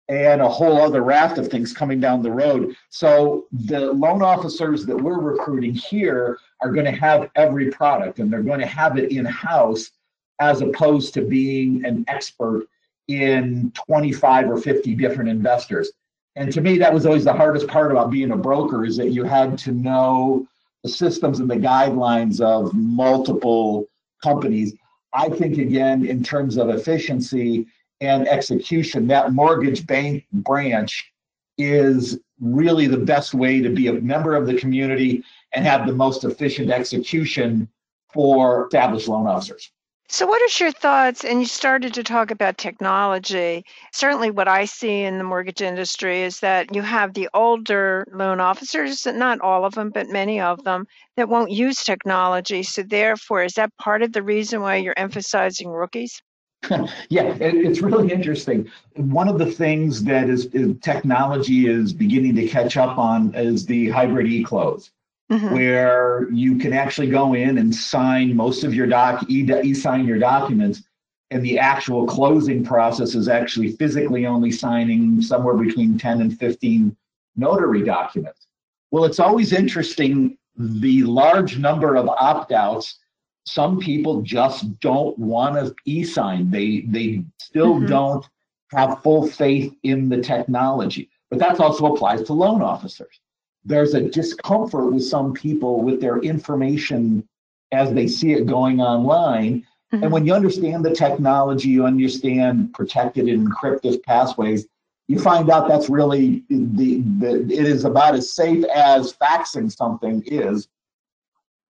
and 0.08 0.42
a 0.42 0.48
whole 0.48 0.80
other 0.80 1.02
raft 1.02 1.38
of 1.38 1.48
things 1.48 1.74
coming 1.74 2.00
down 2.00 2.22
the 2.22 2.32
road. 2.32 2.76
So 2.90 3.46
the 3.52 3.92
loan 3.92 4.22
officers 4.22 4.86
that 4.86 4.96
we're 4.96 5.20
recruiting 5.20 5.74
here 5.74 6.38
are 6.62 6.72
going 6.72 6.86
to 6.86 6.92
have 6.92 7.30
every 7.36 7.72
product 7.72 8.20
and 8.20 8.32
they're 8.32 8.44
going 8.44 8.60
to 8.60 8.68
have 8.68 8.98
it 8.98 9.12
in-house 9.12 9.92
as 10.40 10.62
opposed 10.62 11.14
to 11.16 11.22
being 11.22 11.84
an 11.86 12.06
expert 12.08 12.68
in 13.08 13.72
25 13.88 14.50
or 14.50 14.58
50 14.58 14.96
different 14.96 15.30
investors. 15.30 15.92
And 16.36 16.52
to 16.52 16.62
me, 16.62 16.78
that 16.80 16.94
was 16.94 17.06
always 17.06 17.24
the 17.24 17.34
hardest 17.34 17.68
part 17.68 17.92
about 17.92 18.12
being 18.12 18.32
a 18.32 18.38
broker 18.38 18.86
is 18.86 18.98
that 18.98 19.12
you 19.12 19.24
had 19.24 19.58
to 19.60 19.72
know 19.72 20.48
the 20.84 20.90
systems 20.90 21.40
and 21.40 21.50
the 21.50 21.56
guidelines 21.56 22.42
of 22.42 22.74
multiple 22.74 23.88
companies. 24.22 24.74
I 25.14 25.30
think, 25.30 25.58
again, 25.58 26.06
in 26.06 26.24
terms 26.24 26.58
of 26.58 26.70
efficiency 26.70 27.68
and 28.02 28.28
execution, 28.28 29.08
that 29.08 29.34
mortgage 29.34 29.86
bank 29.88 30.26
branch 30.32 31.12
is 31.58 32.20
really 32.40 32.88
the 32.88 32.98
best 32.98 33.34
way 33.34 33.62
to 33.62 33.70
be 33.70 33.88
a 33.88 33.94
member 33.94 34.36
of 34.36 34.46
the 34.46 34.58
community 34.58 35.24
and 35.54 35.66
have 35.66 35.88
the 35.88 35.94
most 35.94 36.24
efficient 36.24 36.70
execution 36.70 37.70
for 38.14 38.68
established 38.68 39.08
loan 39.08 39.28
officers. 39.28 39.72
So, 40.08 40.28
what 40.28 40.42
is 40.44 40.60
your 40.60 40.72
thoughts? 40.72 41.26
And 41.26 41.40
you 41.40 41.48
started 41.48 41.96
to 41.96 42.04
talk 42.04 42.30
about 42.30 42.60
technology. 42.60 43.66
Certainly, 43.92 44.32
what 44.32 44.48
I 44.48 44.66
see 44.66 45.02
in 45.02 45.18
the 45.18 45.24
mortgage 45.24 45.64
industry 45.64 46.22
is 46.22 46.42
that 46.42 46.76
you 46.76 46.84
have 46.84 47.14
the 47.14 47.28
older 47.34 48.06
loan 48.14 48.40
officers, 48.40 49.08
not 49.08 49.42
all 49.42 49.66
of 49.66 49.74
them, 49.74 49.90
but 49.90 50.08
many 50.10 50.40
of 50.40 50.64
them, 50.64 50.86
that 51.18 51.28
won't 51.28 51.50
use 51.50 51.84
technology. 51.84 52.62
So, 52.62 52.84
therefore, 52.84 53.46
is 53.46 53.54
that 53.54 53.76
part 53.78 54.04
of 54.04 54.14
the 54.14 54.22
reason 54.22 54.62
why 54.62 54.76
you're 54.76 54.94
emphasizing 54.96 55.70
rookies? 55.70 56.22
yeah, 57.10 57.36
it's 57.40 57.82
really 57.82 58.12
interesting. 58.12 58.70
One 58.96 59.28
of 59.28 59.40
the 59.40 59.52
things 59.52 60.04
that 60.04 60.30
is, 60.30 60.46
is 60.48 60.76
technology 60.82 61.68
is 61.68 61.94
beginning 61.94 62.36
to 62.36 62.48
catch 62.48 62.78
up 62.78 62.98
on 62.98 63.34
is 63.36 63.66
the 63.66 63.90
hybrid 63.90 64.28
e-close 64.28 64.92
mm-hmm. 65.32 65.54
where 65.54 66.30
you 66.32 66.58
can 66.58 66.74
actually 66.74 67.10
go 67.10 67.34
in 67.34 67.58
and 67.58 67.74
sign 67.74 68.36
most 68.36 68.64
of 68.64 68.74
your 68.74 68.88
doc, 68.88 69.30
e 69.30 69.74
sign 69.74 70.06
your 70.06 70.20
documents, 70.20 70.84
and 71.32 71.44
the 71.44 71.58
actual 71.58 72.06
closing 72.06 72.64
process 72.64 73.16
is 73.16 73.28
actually 73.28 73.72
physically 73.74 74.26
only 74.26 74.52
signing 74.52 75.22
somewhere 75.22 75.56
between 75.56 75.98
10 75.98 76.22
and 76.22 76.38
15 76.38 76.96
notary 77.36 77.84
documents. 77.84 78.48
Well, 78.92 79.06
it's 79.06 79.20
always 79.20 79.52
interesting 79.52 80.38
the 80.58 81.04
large 81.04 81.58
number 81.58 81.96
of 81.96 82.08
opt 82.08 82.52
outs. 82.52 83.00
Some 83.46 83.80
people 83.80 84.22
just 84.22 84.80
don't 84.80 85.18
want 85.18 85.56
to 85.56 85.76
e 85.86 86.04
sign, 86.04 86.50
they, 86.50 86.82
they 86.88 87.24
still 87.38 87.76
mm-hmm. 87.76 87.88
don't 87.88 88.30
have 88.72 89.02
full 89.04 89.28
faith 89.28 89.76
in 89.84 90.10
the 90.10 90.22
technology. 90.22 91.10
But 91.30 91.40
that 91.40 91.60
also 91.60 91.94
applies 91.94 92.24
to 92.24 92.34
loan 92.34 92.62
officers 92.62 93.20
there's 93.66 93.96
a 93.96 94.02
discomfort 94.02 94.94
with 94.94 95.04
some 95.04 95.34
people 95.34 95.82
with 95.82 96.00
their 96.00 96.20
information 96.20 97.28
as 97.72 97.92
they 97.94 98.08
see 98.08 98.34
it 98.34 98.46
going 98.46 98.80
online. 98.80 99.66
Mm-hmm. 99.92 100.04
And 100.04 100.12
when 100.12 100.26
you 100.26 100.34
understand 100.34 100.86
the 100.86 100.94
technology, 100.94 101.70
you 101.70 101.86
understand 101.86 102.74
protected 102.74 103.28
and 103.28 103.52
encrypted 103.52 104.04
pathways, 104.04 104.68
you 105.08 105.20
find 105.20 105.50
out 105.50 105.68
that's 105.68 105.90
really 105.90 106.44
the, 106.50 107.02
the 107.20 107.42
it 107.44 107.66
is 107.66 107.86
about 107.86 108.16
as 108.16 108.34
safe 108.34 108.64
as 108.66 109.14
faxing 109.14 109.76
something 109.76 110.24
is. 110.26 110.68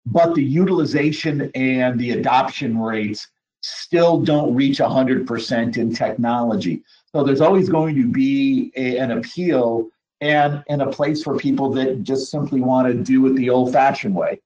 But 0.07 0.35
the 0.35 0.43
utilization 0.43 1.51
and 1.55 1.99
the 1.99 2.13
adoption 2.13 2.79
rates 2.79 3.29
still 3.61 4.21
don't 4.21 4.55
reach 4.55 4.79
100% 4.79 5.77
in 5.77 5.95
technology. 5.95 6.83
So 7.13 7.25
there's 7.25 7.41
always 7.41 7.69
going 7.69 7.97
to 7.97 8.07
be 8.09 8.73
a, 8.77 8.99
an 8.99 9.13
appeal 9.13 9.89
and 10.21 10.65
in 10.69 10.81
a 10.81 10.91
place 10.91 11.23
for 11.23 11.37
people 11.37 11.71
that 11.73 12.03
just 12.03 12.31
simply 12.31 12.61
want 12.61 12.89
to 12.89 12.95
do 12.95 13.27
it 13.27 13.35
the 13.35 13.51
old 13.51 13.73
fashioned 13.73 14.15
way. 14.15 14.41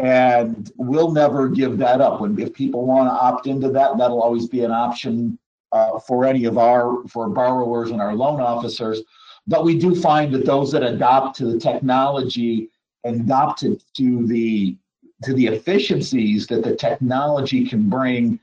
and 0.00 0.72
we'll 0.76 1.12
never 1.12 1.48
give 1.48 1.78
that 1.78 2.00
up. 2.00 2.20
When 2.20 2.38
if 2.38 2.52
people 2.52 2.84
want 2.86 3.08
to 3.08 3.12
opt 3.12 3.46
into 3.46 3.68
that, 3.70 3.96
that'll 3.98 4.22
always 4.22 4.48
be 4.48 4.64
an 4.64 4.72
option 4.72 5.38
uh, 5.70 5.98
for 6.00 6.24
any 6.24 6.44
of 6.44 6.58
our 6.58 7.06
for 7.08 7.28
borrowers 7.28 7.90
and 7.90 8.00
our 8.00 8.14
loan 8.14 8.40
officers. 8.40 9.02
But 9.46 9.64
we 9.64 9.78
do 9.78 9.94
find 9.94 10.32
that 10.34 10.44
those 10.44 10.72
that 10.72 10.82
adopt 10.82 11.36
to 11.36 11.46
the 11.46 11.58
technology 11.58 12.70
and 13.04 13.22
adopt 13.22 13.60
to, 13.60 13.80
to 13.96 14.26
the 14.26 14.76
to 15.24 15.34
the 15.34 15.46
efficiencies 15.46 16.46
that 16.48 16.62
the 16.62 16.74
technology 16.74 17.66
can 17.66 17.88
bring 17.88 18.38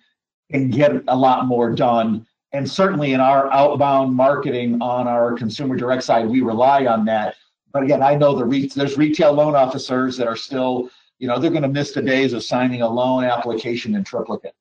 and 0.51 0.71
get 0.71 0.91
a 1.07 1.15
lot 1.15 1.45
more 1.45 1.71
done 1.73 2.25
and 2.51 2.69
certainly 2.69 3.13
in 3.13 3.19
our 3.19 3.51
outbound 3.53 4.15
marketing 4.15 4.81
on 4.81 5.07
our 5.07 5.33
consumer 5.33 5.75
direct 5.75 6.03
side, 6.03 6.27
we 6.27 6.41
rely 6.41 6.85
on 6.85 7.05
that. 7.05 7.35
But 7.71 7.83
again, 7.83 8.01
I 8.01 8.15
know 8.15 8.35
the 8.35 8.45
re- 8.45 8.67
there's 8.67 8.97
retail 8.97 9.33
loan 9.33 9.55
officers 9.55 10.17
that 10.17 10.27
are 10.27 10.35
still, 10.35 10.89
you 11.19 11.27
know, 11.27 11.37
they're 11.37 11.51
going 11.51 11.63
to 11.63 11.69
miss 11.69 11.91
the 11.91 12.01
days 12.01 12.33
of 12.33 12.43
signing 12.43 12.81
a 12.81 12.89
loan 12.89 13.23
application 13.23 13.95
in 13.95 14.03
triplicate. 14.03 14.55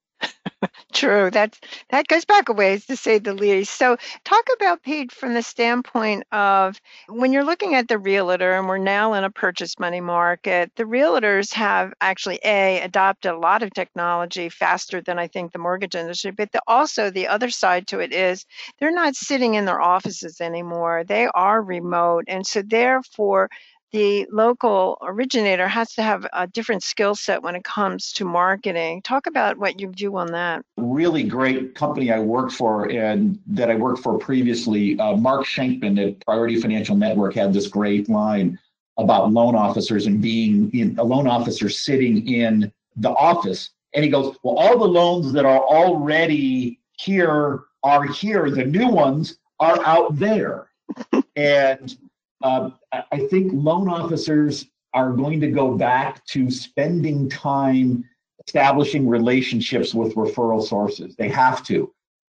True. 0.92 1.30
That's 1.30 1.58
that 1.90 2.08
goes 2.08 2.24
back 2.24 2.48
a 2.48 2.52
ways 2.52 2.86
to 2.86 2.96
say 2.96 3.18
the 3.18 3.32
least. 3.34 3.74
So 3.76 3.96
talk 4.24 4.44
about 4.56 4.82
Pete 4.82 5.12
from 5.12 5.34
the 5.34 5.42
standpoint 5.42 6.24
of 6.32 6.80
when 7.08 7.32
you're 7.32 7.44
looking 7.44 7.74
at 7.74 7.88
the 7.88 7.98
realtor 7.98 8.52
and 8.54 8.66
we're 8.66 8.78
now 8.78 9.12
in 9.14 9.24
a 9.24 9.30
purchase 9.30 9.78
money 9.78 10.00
market, 10.00 10.72
the 10.76 10.84
realtors 10.84 11.52
have 11.54 11.92
actually 12.00 12.40
a 12.44 12.80
adopted 12.80 13.32
a 13.32 13.38
lot 13.38 13.62
of 13.62 13.72
technology 13.72 14.48
faster 14.48 15.00
than 15.00 15.18
I 15.18 15.28
think 15.28 15.52
the 15.52 15.58
mortgage 15.58 15.94
industry, 15.94 16.32
but 16.32 16.50
the, 16.52 16.60
also 16.66 17.10
the 17.10 17.28
other 17.28 17.50
side 17.50 17.86
to 17.88 18.00
it 18.00 18.12
is 18.12 18.44
they're 18.80 18.90
not 18.90 19.14
sitting 19.14 19.54
in 19.54 19.64
their 19.64 19.80
offices 19.80 20.40
anymore. 20.40 21.04
They 21.06 21.26
are 21.34 21.62
remote 21.62 22.24
and 22.28 22.46
so 22.46 22.62
therefore 22.62 23.48
the 23.92 24.26
local 24.30 24.98
originator 25.02 25.66
has 25.66 25.94
to 25.94 26.02
have 26.02 26.26
a 26.32 26.46
different 26.46 26.82
skill 26.82 27.14
set 27.14 27.42
when 27.42 27.54
it 27.54 27.64
comes 27.64 28.12
to 28.12 28.24
marketing. 28.24 29.02
Talk 29.02 29.26
about 29.26 29.58
what 29.58 29.80
you 29.80 29.92
do 29.92 30.16
on 30.16 30.32
that. 30.32 30.62
Really 30.76 31.24
great 31.24 31.74
company 31.74 32.12
I 32.12 32.18
worked 32.18 32.52
for 32.52 32.90
and 32.90 33.38
that 33.46 33.70
I 33.70 33.74
worked 33.74 34.02
for 34.02 34.18
previously. 34.18 34.98
Uh, 34.98 35.16
Mark 35.16 35.46
Schenkman 35.46 36.04
at 36.06 36.24
Priority 36.24 36.60
Financial 36.60 36.96
Network 36.96 37.34
had 37.34 37.52
this 37.52 37.68
great 37.68 38.08
line 38.08 38.58
about 38.98 39.32
loan 39.32 39.54
officers 39.54 40.06
and 40.06 40.20
being 40.20 40.70
in 40.72 40.98
a 40.98 41.04
loan 41.04 41.26
officer 41.26 41.68
sitting 41.68 42.26
in 42.28 42.70
the 42.96 43.10
office. 43.10 43.70
And 43.94 44.04
he 44.04 44.10
goes, 44.10 44.36
Well, 44.42 44.56
all 44.58 44.78
the 44.78 44.84
loans 44.84 45.32
that 45.32 45.46
are 45.46 45.60
already 45.60 46.80
here 46.98 47.60
are 47.82 48.04
here, 48.04 48.50
the 48.50 48.64
new 48.64 48.88
ones 48.88 49.38
are 49.60 49.80
out 49.84 50.16
there. 50.16 50.70
and 51.36 51.96
uh, 52.42 52.70
I 53.12 53.26
think 53.26 53.52
loan 53.54 53.88
officers 53.88 54.66
are 54.94 55.12
going 55.12 55.40
to 55.40 55.50
go 55.50 55.76
back 55.76 56.24
to 56.26 56.50
spending 56.50 57.28
time 57.28 58.04
establishing 58.46 59.06
relationships 59.06 59.94
with 59.94 60.14
referral 60.14 60.62
sources. 60.62 61.14
They 61.16 61.28
have 61.28 61.62
to. 61.64 61.92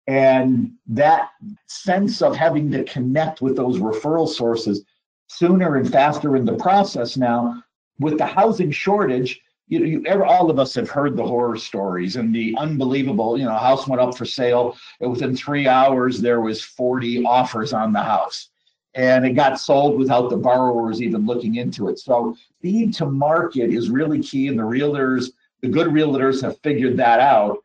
And 0.08 0.72
that 0.88 1.30
sense 1.68 2.22
of 2.24 2.36
having 2.36 2.72
to 2.72 2.84
connect 2.86 3.42
with 3.42 3.56
those 3.56 3.78
referral 3.78 4.28
sources 4.28 4.84
sooner 5.28 5.76
and 5.76 5.92
faster 5.92 6.36
in 6.36 6.46
the 6.46 6.56
process 6.56 7.16
now, 7.16 7.64
with 8.00 8.18
the 8.18 8.26
housing 8.26 8.72
shortage, 8.72 9.40
you, 9.68 9.86
you 9.86 10.04
ever, 10.08 10.26
all 10.26 10.50
of 10.50 10.58
us 10.58 10.74
have 10.74 10.90
heard 10.90 11.16
the 11.16 11.26
horror 11.26 11.58
stories 11.58 12.16
and 12.16 12.34
the 12.34 12.56
unbelievable, 12.58 13.38
you 13.38 13.46
know, 13.46 13.56
house 13.56 13.88
went 13.88 14.02
up 14.02 14.18
for 14.18 14.26
sale. 14.26 14.76
And 15.00 15.12
within 15.12 15.36
three 15.36 15.68
hours, 15.68 16.20
there 16.20 16.42
was 16.42 16.64
40 16.64 17.24
offers 17.26 17.72
on 17.72 17.94
the 17.94 18.02
house 18.02 18.50
and 18.96 19.26
it 19.26 19.32
got 19.32 19.60
sold 19.60 19.98
without 19.98 20.30
the 20.30 20.38
borrowers 20.38 21.02
even 21.02 21.26
looking 21.26 21.56
into 21.56 21.90
it. 21.90 22.00
So 22.00 22.36
speed 22.58 22.94
to 22.96 23.06
market 23.06 23.72
is 23.72 23.90
really 23.90 24.20
key. 24.22 24.48
And 24.48 24.58
the 24.58 24.64
realtors, 24.64 25.32
the 25.62 25.68
good 25.68 25.88
realtors 25.88 26.42
have 26.42 26.60
figured 26.60 26.98
that 26.98 27.20
out. 27.20 27.58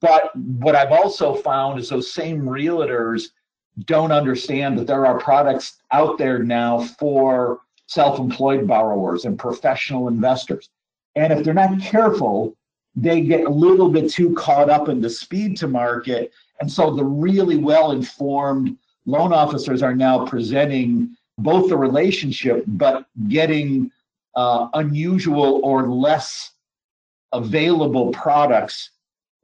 But 0.00 0.34
what 0.36 0.76
I've 0.76 0.92
also 0.92 1.34
found 1.34 1.80
is 1.80 1.88
those 1.88 2.12
same 2.12 2.42
realtors 2.42 3.28
don't 3.84 4.12
understand 4.12 4.78
that 4.78 4.86
there 4.86 5.06
are 5.06 5.18
products 5.18 5.78
out 5.92 6.18
there 6.18 6.42
now 6.42 6.80
for 6.80 7.60
self-employed 7.86 8.66
borrowers 8.66 9.24
and 9.24 9.38
professional 9.38 10.08
investors. 10.08 10.68
And 11.16 11.32
if 11.32 11.42
they're 11.42 11.54
not 11.54 11.80
careful, 11.80 12.54
they 12.94 13.22
get 13.22 13.46
a 13.46 13.50
little 13.50 13.88
bit 13.88 14.10
too 14.10 14.34
caught 14.34 14.68
up 14.68 14.88
in 14.88 15.00
the 15.00 15.08
speed 15.08 15.56
to 15.58 15.68
market. 15.68 16.32
And 16.60 16.70
so 16.70 16.94
the 16.94 17.04
really 17.04 17.56
well-informed 17.56 18.76
loan 19.08 19.32
officers 19.32 19.82
are 19.82 19.94
now 19.94 20.24
presenting 20.26 21.16
both 21.38 21.68
the 21.68 21.76
relationship, 21.76 22.64
but 22.66 23.06
getting 23.28 23.90
uh, 24.36 24.68
unusual 24.74 25.60
or 25.64 25.88
less 25.88 26.52
available 27.32 28.10
products 28.12 28.90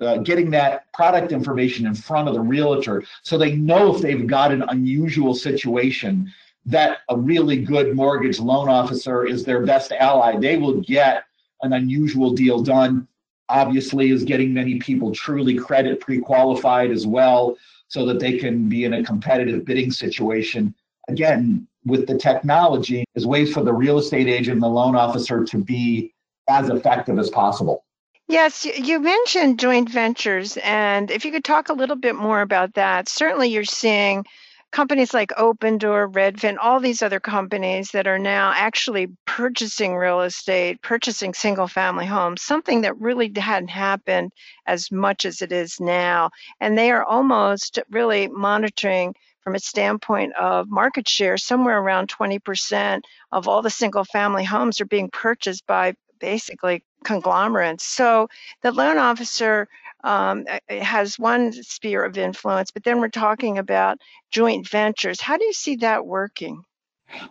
uh, 0.00 0.18
getting 0.18 0.50
that 0.50 0.92
product 0.92 1.32
information 1.32 1.86
in 1.86 1.94
front 1.94 2.28
of 2.28 2.34
the 2.34 2.40
realtor 2.40 3.02
so 3.22 3.38
they 3.38 3.52
know 3.52 3.94
if 3.94 4.02
they've 4.02 4.26
got 4.26 4.50
an 4.52 4.62
unusual 4.68 5.34
situation 5.34 6.32
that 6.66 6.98
a 7.10 7.16
really 7.16 7.58
good 7.62 7.94
mortgage 7.94 8.40
loan 8.40 8.68
officer 8.68 9.26
is 9.26 9.44
their 9.44 9.64
best 9.64 9.92
ally. 9.92 10.36
They 10.38 10.56
will 10.56 10.80
get 10.80 11.24
an 11.62 11.74
unusual 11.74 12.32
deal 12.32 12.62
done. 12.62 13.06
Obviously, 13.50 14.10
is 14.10 14.24
getting 14.24 14.54
many 14.54 14.78
people 14.78 15.12
truly 15.12 15.54
credit 15.54 16.00
pre-qualified 16.00 16.90
as 16.90 17.06
well, 17.06 17.56
so 17.94 18.04
that 18.04 18.18
they 18.18 18.36
can 18.36 18.68
be 18.68 18.82
in 18.82 18.92
a 18.92 19.04
competitive 19.04 19.64
bidding 19.64 19.92
situation. 19.92 20.74
Again, 21.06 21.68
with 21.86 22.08
the 22.08 22.18
technology, 22.18 23.04
is 23.14 23.24
ways 23.24 23.54
for 23.54 23.62
the 23.62 23.72
real 23.72 23.98
estate 23.98 24.26
agent 24.26 24.54
and 24.54 24.62
the 24.62 24.68
loan 24.68 24.96
officer 24.96 25.44
to 25.44 25.58
be 25.58 26.12
as 26.48 26.70
effective 26.70 27.20
as 27.20 27.30
possible. 27.30 27.84
Yes, 28.26 28.64
you 28.64 28.98
mentioned 28.98 29.60
joint 29.60 29.88
ventures, 29.88 30.56
and 30.64 31.08
if 31.08 31.24
you 31.24 31.30
could 31.30 31.44
talk 31.44 31.68
a 31.68 31.72
little 31.74 31.94
bit 31.94 32.16
more 32.16 32.40
about 32.40 32.74
that. 32.74 33.08
Certainly, 33.08 33.50
you're 33.50 33.62
seeing 33.62 34.26
companies 34.74 35.14
like 35.14 35.30
Opendoor, 35.38 36.12
Redfin, 36.12 36.56
all 36.60 36.80
these 36.80 37.00
other 37.00 37.20
companies 37.20 37.92
that 37.92 38.08
are 38.08 38.18
now 38.18 38.52
actually 38.56 39.06
purchasing 39.24 39.94
real 39.94 40.22
estate, 40.22 40.82
purchasing 40.82 41.32
single 41.32 41.68
family 41.68 42.06
homes, 42.06 42.42
something 42.42 42.80
that 42.80 42.98
really 43.00 43.32
hadn't 43.36 43.68
happened 43.68 44.32
as 44.66 44.90
much 44.90 45.24
as 45.24 45.40
it 45.42 45.52
is 45.52 45.78
now. 45.78 46.28
And 46.60 46.76
they 46.76 46.90
are 46.90 47.04
almost 47.04 47.78
really 47.88 48.26
monitoring 48.26 49.14
from 49.42 49.54
a 49.54 49.60
standpoint 49.60 50.34
of 50.34 50.68
market 50.68 51.08
share, 51.08 51.38
somewhere 51.38 51.78
around 51.78 52.08
20% 52.08 53.02
of 53.30 53.46
all 53.46 53.62
the 53.62 53.70
single 53.70 54.04
family 54.04 54.42
homes 54.42 54.80
are 54.80 54.86
being 54.86 55.08
purchased 55.08 55.64
by 55.68 55.94
basically 56.18 56.82
conglomerates. 57.04 57.84
So 57.84 58.28
the 58.62 58.72
loan 58.72 58.98
officer 58.98 59.68
um, 60.04 60.44
has 60.68 61.18
one 61.18 61.52
sphere 61.52 62.04
of 62.04 62.16
influence, 62.16 62.70
but 62.70 62.84
then 62.84 63.00
we're 63.00 63.08
talking 63.08 63.58
about 63.58 63.98
joint 64.30 64.68
ventures. 64.68 65.20
How 65.20 65.36
do 65.36 65.44
you 65.44 65.52
see 65.52 65.76
that 65.76 66.06
working? 66.06 66.62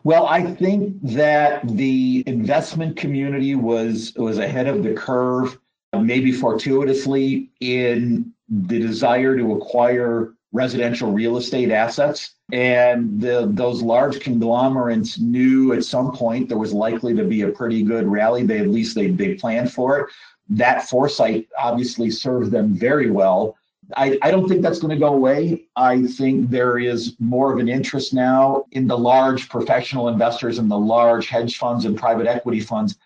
Well, 0.03 0.27
I 0.27 0.53
think 0.53 0.97
that 1.03 1.67
the 1.67 2.23
investment 2.25 2.97
community 2.97 3.55
was 3.55 4.13
was 4.15 4.37
ahead 4.37 4.67
of 4.67 4.83
the 4.83 4.93
curve, 4.93 5.57
maybe 5.97 6.31
fortuitously, 6.31 7.49
in 7.59 8.33
the 8.49 8.79
desire 8.79 9.37
to 9.37 9.53
acquire 9.53 10.33
residential 10.51 11.11
real 11.11 11.37
estate 11.37 11.71
assets. 11.71 12.35
And 12.51 13.19
the, 13.19 13.49
those 13.51 13.81
large 13.81 14.19
conglomerates 14.19 15.19
knew 15.19 15.73
at 15.73 15.83
some 15.83 16.11
point 16.11 16.47
there 16.47 16.59
was 16.59 16.71
likely 16.71 17.15
to 17.15 17.23
be 17.23 17.41
a 17.41 17.49
pretty 17.49 17.81
good 17.81 18.07
rally. 18.07 18.43
They 18.43 18.59
at 18.59 18.69
least 18.69 18.93
they, 18.93 19.07
they 19.07 19.33
planned 19.33 19.73
for 19.73 19.99
it. 19.99 20.09
That 20.49 20.89
foresight 20.89 21.47
obviously 21.57 22.09
served 22.11 22.51
them 22.51 22.73
very 22.73 23.09
well. 23.09 23.57
I, 23.95 24.17
I 24.21 24.31
don't 24.31 24.47
think 24.47 24.61
that's 24.61 24.79
going 24.79 24.93
to 24.93 24.99
go 24.99 25.13
away. 25.13 25.65
I 25.75 26.03
think 26.03 26.49
there 26.49 26.77
is 26.77 27.15
more 27.19 27.51
of 27.51 27.59
an 27.59 27.67
interest 27.67 28.13
now 28.13 28.65
in 28.71 28.87
the 28.87 28.97
large 28.97 29.49
professional 29.49 30.07
investors 30.07 30.57
and 30.57 30.69
the 30.71 30.77
large 30.77 31.27
hedge 31.27 31.57
funds 31.57 31.85
and 31.85 31.97
private 31.97 32.27
equity 32.27 32.61
funds 32.61 32.97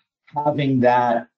having 0.44 0.80
that 0.80 1.28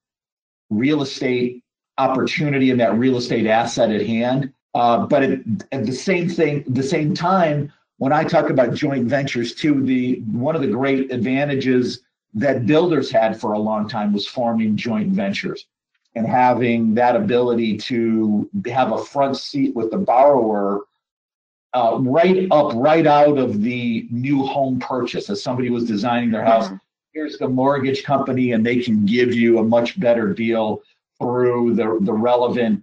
real 0.68 1.02
estate 1.02 1.62
opportunity 1.96 2.70
and 2.70 2.80
that 2.80 2.94
real 2.94 3.16
estate 3.16 3.46
asset 3.46 3.90
at 3.90 4.06
hand 4.06 4.52
uh, 4.74 5.06
but 5.06 5.22
at, 5.22 5.40
at, 5.72 5.86
the 5.86 5.92
same 5.92 6.28
thing, 6.28 6.64
the 6.68 6.82
same 6.82 7.14
time, 7.14 7.72
when 7.98 8.12
I 8.12 8.24
talk 8.24 8.50
about 8.50 8.74
joint 8.74 9.06
ventures 9.06 9.54
too, 9.54 9.82
the 9.82 10.20
one 10.30 10.54
of 10.54 10.62
the 10.62 10.68
great 10.68 11.12
advantages 11.12 12.02
that 12.34 12.66
builders 12.66 13.10
had 13.10 13.40
for 13.40 13.52
a 13.52 13.58
long 13.58 13.88
time 13.88 14.12
was 14.12 14.26
forming 14.26 14.76
joint 14.76 15.10
ventures 15.10 15.66
and 16.14 16.26
having 16.26 16.94
that 16.94 17.16
ability 17.16 17.76
to 17.76 18.48
have 18.66 18.92
a 18.92 19.04
front 19.04 19.36
seat 19.36 19.74
with 19.74 19.90
the 19.90 19.98
borrower 19.98 20.80
uh, 21.72 21.98
right 22.00 22.48
up, 22.50 22.72
right 22.74 23.06
out 23.06 23.38
of 23.38 23.62
the 23.62 24.06
new 24.10 24.42
home 24.44 24.80
purchase. 24.80 25.30
As 25.30 25.42
somebody 25.42 25.70
was 25.70 25.84
designing 25.84 26.30
their 26.30 26.44
house, 26.44 26.66
mm-hmm. 26.66 26.76
here's 27.12 27.38
the 27.38 27.48
mortgage 27.48 28.02
company, 28.02 28.52
and 28.52 28.66
they 28.66 28.80
can 28.80 29.06
give 29.06 29.32
you 29.32 29.58
a 29.58 29.62
much 29.62 29.98
better 30.00 30.34
deal 30.34 30.82
through 31.20 31.74
the, 31.74 31.98
the 32.00 32.12
relevant 32.12 32.82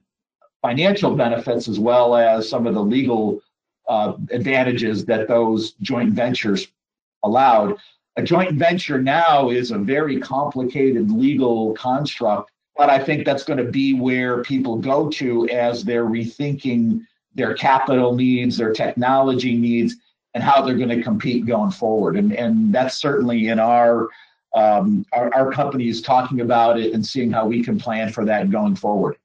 financial 0.61 1.15
benefits 1.15 1.67
as 1.67 1.79
well 1.79 2.15
as 2.15 2.47
some 2.47 2.65
of 2.65 2.73
the 2.73 2.83
legal 2.83 3.41
uh, 3.87 4.13
advantages 4.31 5.05
that 5.05 5.27
those 5.27 5.71
joint 5.81 6.13
ventures 6.13 6.67
allowed. 7.23 7.77
A 8.15 8.23
joint 8.23 8.53
venture 8.53 9.01
now 9.01 9.49
is 9.49 9.71
a 9.71 9.77
very 9.77 10.19
complicated 10.19 11.11
legal 11.11 11.73
construct, 11.73 12.51
but 12.77 12.89
I 12.89 13.03
think 13.03 13.25
that's 13.25 13.43
going 13.43 13.57
to 13.57 13.71
be 13.71 13.93
where 13.93 14.43
people 14.43 14.77
go 14.77 15.09
to 15.09 15.49
as 15.49 15.83
they're 15.83 16.05
rethinking 16.05 17.01
their 17.35 17.53
capital 17.53 18.15
needs, 18.15 18.57
their 18.57 18.73
technology 18.73 19.57
needs, 19.57 19.95
and 20.33 20.43
how 20.43 20.61
they're 20.61 20.77
going 20.77 20.89
to 20.89 21.01
compete 21.01 21.45
going 21.45 21.71
forward. 21.71 22.15
And, 22.15 22.33
and 22.33 22.73
that's 22.73 22.97
certainly 22.97 23.47
in 23.47 23.59
our, 23.59 24.09
um, 24.55 25.05
our, 25.11 25.33
our 25.33 25.79
is 25.79 26.01
talking 26.01 26.41
about 26.41 26.79
it 26.79 26.93
and 26.93 27.05
seeing 27.05 27.31
how 27.31 27.47
we 27.47 27.63
can 27.63 27.79
plan 27.79 28.11
for 28.11 28.25
that 28.25 28.49
going 28.51 28.75
forward. 28.75 29.17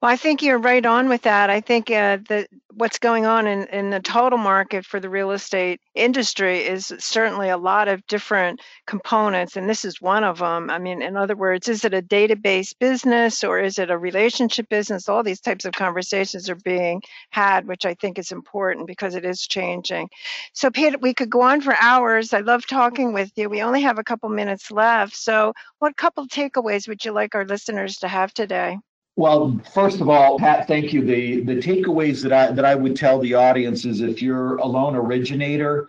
Well, 0.00 0.10
I 0.10 0.16
think 0.16 0.42
you're 0.42 0.58
right 0.58 0.84
on 0.84 1.08
with 1.08 1.22
that. 1.22 1.50
I 1.50 1.60
think 1.60 1.90
uh, 1.90 2.18
that 2.28 2.48
what's 2.74 2.98
going 2.98 3.26
on 3.26 3.46
in, 3.46 3.66
in 3.68 3.90
the 3.90 4.00
total 4.00 4.38
market 4.38 4.84
for 4.86 5.00
the 5.00 5.08
real 5.08 5.30
estate 5.32 5.80
industry 5.94 6.58
is 6.66 6.92
certainly 6.98 7.48
a 7.48 7.56
lot 7.56 7.88
of 7.88 8.06
different 8.06 8.60
components, 8.86 9.56
and 9.56 9.68
this 9.68 9.84
is 9.84 10.00
one 10.00 10.24
of 10.24 10.38
them. 10.38 10.70
I 10.70 10.78
mean, 10.78 11.02
in 11.02 11.16
other 11.16 11.36
words, 11.36 11.68
is 11.68 11.84
it 11.84 11.94
a 11.94 12.02
database 12.02 12.72
business 12.78 13.44
or 13.44 13.58
is 13.58 13.78
it 13.78 13.90
a 13.90 13.98
relationship 13.98 14.68
business? 14.68 15.08
All 15.08 15.22
these 15.22 15.40
types 15.40 15.64
of 15.64 15.72
conversations 15.72 16.48
are 16.48 16.56
being 16.56 17.02
had, 17.30 17.66
which 17.66 17.84
I 17.86 17.94
think 17.94 18.18
is 18.18 18.32
important 18.32 18.86
because 18.86 19.14
it 19.14 19.24
is 19.24 19.46
changing. 19.46 20.08
So, 20.52 20.70
Peter, 20.70 20.98
we 20.98 21.14
could 21.14 21.30
go 21.30 21.42
on 21.42 21.60
for 21.60 21.74
hours. 21.80 22.32
I 22.32 22.40
love 22.40 22.66
talking 22.66 23.12
with 23.12 23.30
you. 23.36 23.48
We 23.48 23.62
only 23.62 23.82
have 23.82 23.98
a 23.98 24.04
couple 24.04 24.28
minutes 24.28 24.70
left. 24.70 25.16
So, 25.16 25.52
what 25.78 25.96
couple 25.96 26.26
takeaways 26.26 26.88
would 26.88 27.04
you 27.04 27.12
like 27.12 27.34
our 27.34 27.44
listeners 27.44 27.98
to 27.98 28.08
have 28.08 28.32
today? 28.34 28.78
Well, 29.16 29.60
first 29.72 30.00
of 30.00 30.08
all, 30.08 30.38
Pat, 30.38 30.66
thank 30.66 30.92
you. 30.92 31.04
The 31.04 31.42
the 31.42 31.56
takeaways 31.56 32.22
that 32.22 32.32
I 32.32 32.52
that 32.52 32.64
I 32.64 32.74
would 32.74 32.96
tell 32.96 33.18
the 33.18 33.34
audience 33.34 33.84
is 33.84 34.00
if 34.00 34.22
you're 34.22 34.56
a 34.56 34.66
loan 34.66 34.94
originator, 34.96 35.88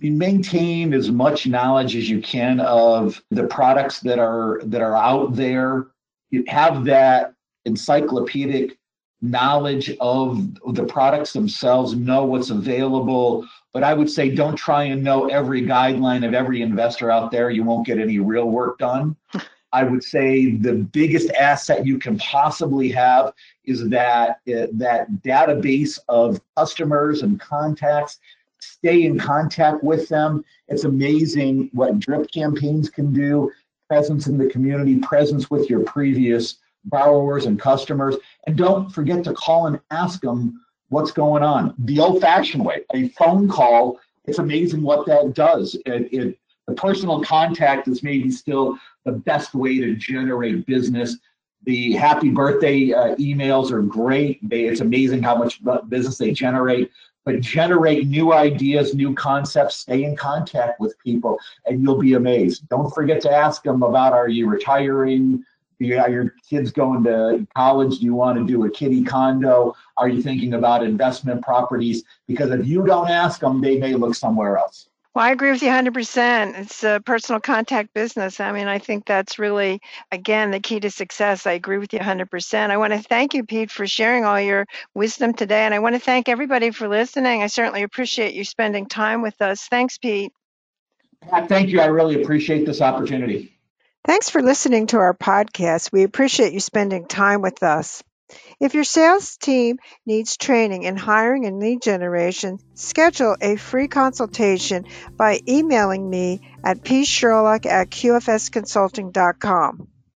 maintain 0.00 0.94
as 0.94 1.10
much 1.10 1.46
knowledge 1.46 1.96
as 1.96 2.08
you 2.08 2.20
can 2.20 2.60
of 2.60 3.22
the 3.30 3.46
products 3.46 4.00
that 4.00 4.18
are 4.18 4.60
that 4.64 4.80
are 4.80 4.96
out 4.96 5.34
there. 5.34 5.88
You 6.30 6.44
have 6.48 6.84
that 6.86 7.34
encyclopedic 7.64 8.78
knowledge 9.20 9.96
of 10.00 10.54
the 10.74 10.84
products 10.84 11.32
themselves, 11.32 11.94
know 11.94 12.24
what's 12.24 12.50
available. 12.50 13.46
But 13.72 13.82
I 13.82 13.94
would 13.94 14.10
say 14.10 14.34
don't 14.34 14.56
try 14.56 14.84
and 14.84 15.02
know 15.02 15.26
every 15.26 15.62
guideline 15.62 16.26
of 16.26 16.34
every 16.34 16.62
investor 16.62 17.10
out 17.10 17.30
there. 17.30 17.50
You 17.50 17.64
won't 17.64 17.86
get 17.86 17.98
any 17.98 18.20
real 18.20 18.48
work 18.48 18.78
done. 18.78 19.16
I 19.74 19.82
would 19.82 20.04
say 20.04 20.52
the 20.52 20.72
biggest 20.72 21.30
asset 21.32 21.84
you 21.84 21.98
can 21.98 22.16
possibly 22.18 22.90
have 22.92 23.32
is 23.64 23.88
that 23.88 24.38
uh, 24.46 24.68
that 24.74 25.08
database 25.22 25.98
of 26.08 26.40
customers 26.56 27.22
and 27.22 27.40
contacts. 27.40 28.20
Stay 28.60 29.02
in 29.02 29.18
contact 29.18 29.82
with 29.82 30.08
them. 30.08 30.44
It's 30.68 30.84
amazing 30.84 31.70
what 31.72 31.98
drip 31.98 32.30
campaigns 32.30 32.88
can 32.88 33.12
do. 33.12 33.50
presence 33.90 34.28
in 34.28 34.38
the 34.38 34.46
community, 34.46 34.98
presence 35.00 35.50
with 35.50 35.68
your 35.68 35.80
previous 35.80 36.58
borrowers 36.84 37.46
and 37.46 37.58
customers. 37.60 38.14
And 38.46 38.56
don't 38.56 38.90
forget 38.90 39.24
to 39.24 39.34
call 39.34 39.66
and 39.66 39.80
ask 39.90 40.20
them 40.20 40.60
what's 40.88 41.10
going 41.10 41.42
on. 41.42 41.74
The 41.78 41.98
old 41.98 42.20
fashioned 42.20 42.64
way, 42.64 42.82
a 42.94 43.08
phone 43.08 43.48
call, 43.48 43.98
it's 44.26 44.38
amazing 44.38 44.82
what 44.82 45.04
that 45.06 45.34
does. 45.34 45.74
It, 45.84 46.12
it, 46.12 46.38
the 46.66 46.74
personal 46.74 47.22
contact 47.22 47.88
is 47.88 48.02
maybe 48.02 48.30
still 48.30 48.78
the 49.04 49.12
best 49.12 49.54
way 49.54 49.78
to 49.78 49.94
generate 49.96 50.66
business. 50.66 51.18
The 51.64 51.92
happy 51.92 52.30
birthday 52.30 52.92
uh, 52.92 53.16
emails 53.16 53.70
are 53.70 53.82
great. 53.82 54.46
They, 54.48 54.64
it's 54.64 54.80
amazing 54.80 55.22
how 55.22 55.36
much 55.36 55.60
business 55.88 56.18
they 56.18 56.32
generate. 56.32 56.90
But 57.24 57.40
generate 57.40 58.06
new 58.06 58.34
ideas, 58.34 58.94
new 58.94 59.14
concepts, 59.14 59.76
stay 59.76 60.04
in 60.04 60.14
contact 60.14 60.78
with 60.78 60.98
people, 60.98 61.38
and 61.64 61.82
you'll 61.82 61.98
be 61.98 62.14
amazed. 62.14 62.68
Don't 62.68 62.94
forget 62.94 63.22
to 63.22 63.30
ask 63.30 63.62
them 63.62 63.82
about 63.82 64.12
are 64.12 64.28
you 64.28 64.46
retiring? 64.46 65.42
You, 65.78 65.98
are 65.98 66.10
your 66.10 66.34
kids 66.48 66.70
going 66.70 67.02
to 67.04 67.46
college? 67.56 67.98
Do 67.98 68.04
you 68.04 68.14
want 68.14 68.38
to 68.38 68.44
do 68.44 68.64
a 68.64 68.70
kiddie 68.70 69.04
condo? 69.04 69.74
Are 69.96 70.08
you 70.08 70.22
thinking 70.22 70.54
about 70.54 70.82
investment 70.82 71.42
properties? 71.42 72.04
Because 72.26 72.50
if 72.50 72.66
you 72.66 72.84
don't 72.84 73.08
ask 73.08 73.40
them, 73.40 73.60
they 73.60 73.78
may 73.78 73.94
look 73.94 74.14
somewhere 74.14 74.58
else. 74.58 74.88
Well, 75.14 75.24
I 75.24 75.30
agree 75.30 75.52
with 75.52 75.62
you 75.62 75.68
100%. 75.68 76.58
It's 76.58 76.82
a 76.82 77.00
personal 77.04 77.40
contact 77.40 77.94
business. 77.94 78.40
I 78.40 78.50
mean, 78.50 78.66
I 78.66 78.80
think 78.80 79.06
that's 79.06 79.38
really, 79.38 79.80
again, 80.10 80.50
the 80.50 80.58
key 80.58 80.80
to 80.80 80.90
success. 80.90 81.46
I 81.46 81.52
agree 81.52 81.78
with 81.78 81.92
you 81.92 82.00
100%. 82.00 82.70
I 82.70 82.76
want 82.78 82.94
to 82.94 82.98
thank 82.98 83.32
you, 83.32 83.44
Pete, 83.44 83.70
for 83.70 83.86
sharing 83.86 84.24
all 84.24 84.40
your 84.40 84.66
wisdom 84.92 85.32
today. 85.32 85.60
And 85.66 85.72
I 85.72 85.78
want 85.78 85.94
to 85.94 86.00
thank 86.00 86.28
everybody 86.28 86.72
for 86.72 86.88
listening. 86.88 87.42
I 87.42 87.46
certainly 87.46 87.84
appreciate 87.84 88.34
you 88.34 88.44
spending 88.44 88.86
time 88.86 89.22
with 89.22 89.40
us. 89.40 89.68
Thanks, 89.68 89.98
Pete. 89.98 90.32
Thank 91.46 91.70
you. 91.70 91.80
I 91.80 91.86
really 91.86 92.20
appreciate 92.20 92.66
this 92.66 92.80
opportunity. 92.80 93.56
Thanks 94.04 94.30
for 94.30 94.42
listening 94.42 94.88
to 94.88 94.98
our 94.98 95.14
podcast. 95.14 95.92
We 95.92 96.02
appreciate 96.02 96.52
you 96.52 96.60
spending 96.60 97.06
time 97.06 97.40
with 97.40 97.62
us. 97.62 98.02
If 98.60 98.74
your 98.74 98.84
sales 98.84 99.36
team 99.36 99.78
needs 100.06 100.36
training 100.36 100.84
in 100.84 100.96
hiring 100.96 101.44
and 101.44 101.58
lead 101.58 101.82
generation, 101.82 102.58
schedule 102.74 103.36
a 103.40 103.56
free 103.56 103.88
consultation 103.88 104.86
by 105.16 105.40
emailing 105.48 106.08
me 106.08 106.40
at 106.64 106.82
psherlock 106.82 107.66
at 107.66 107.90
qfsconsulting.com. 107.90 109.88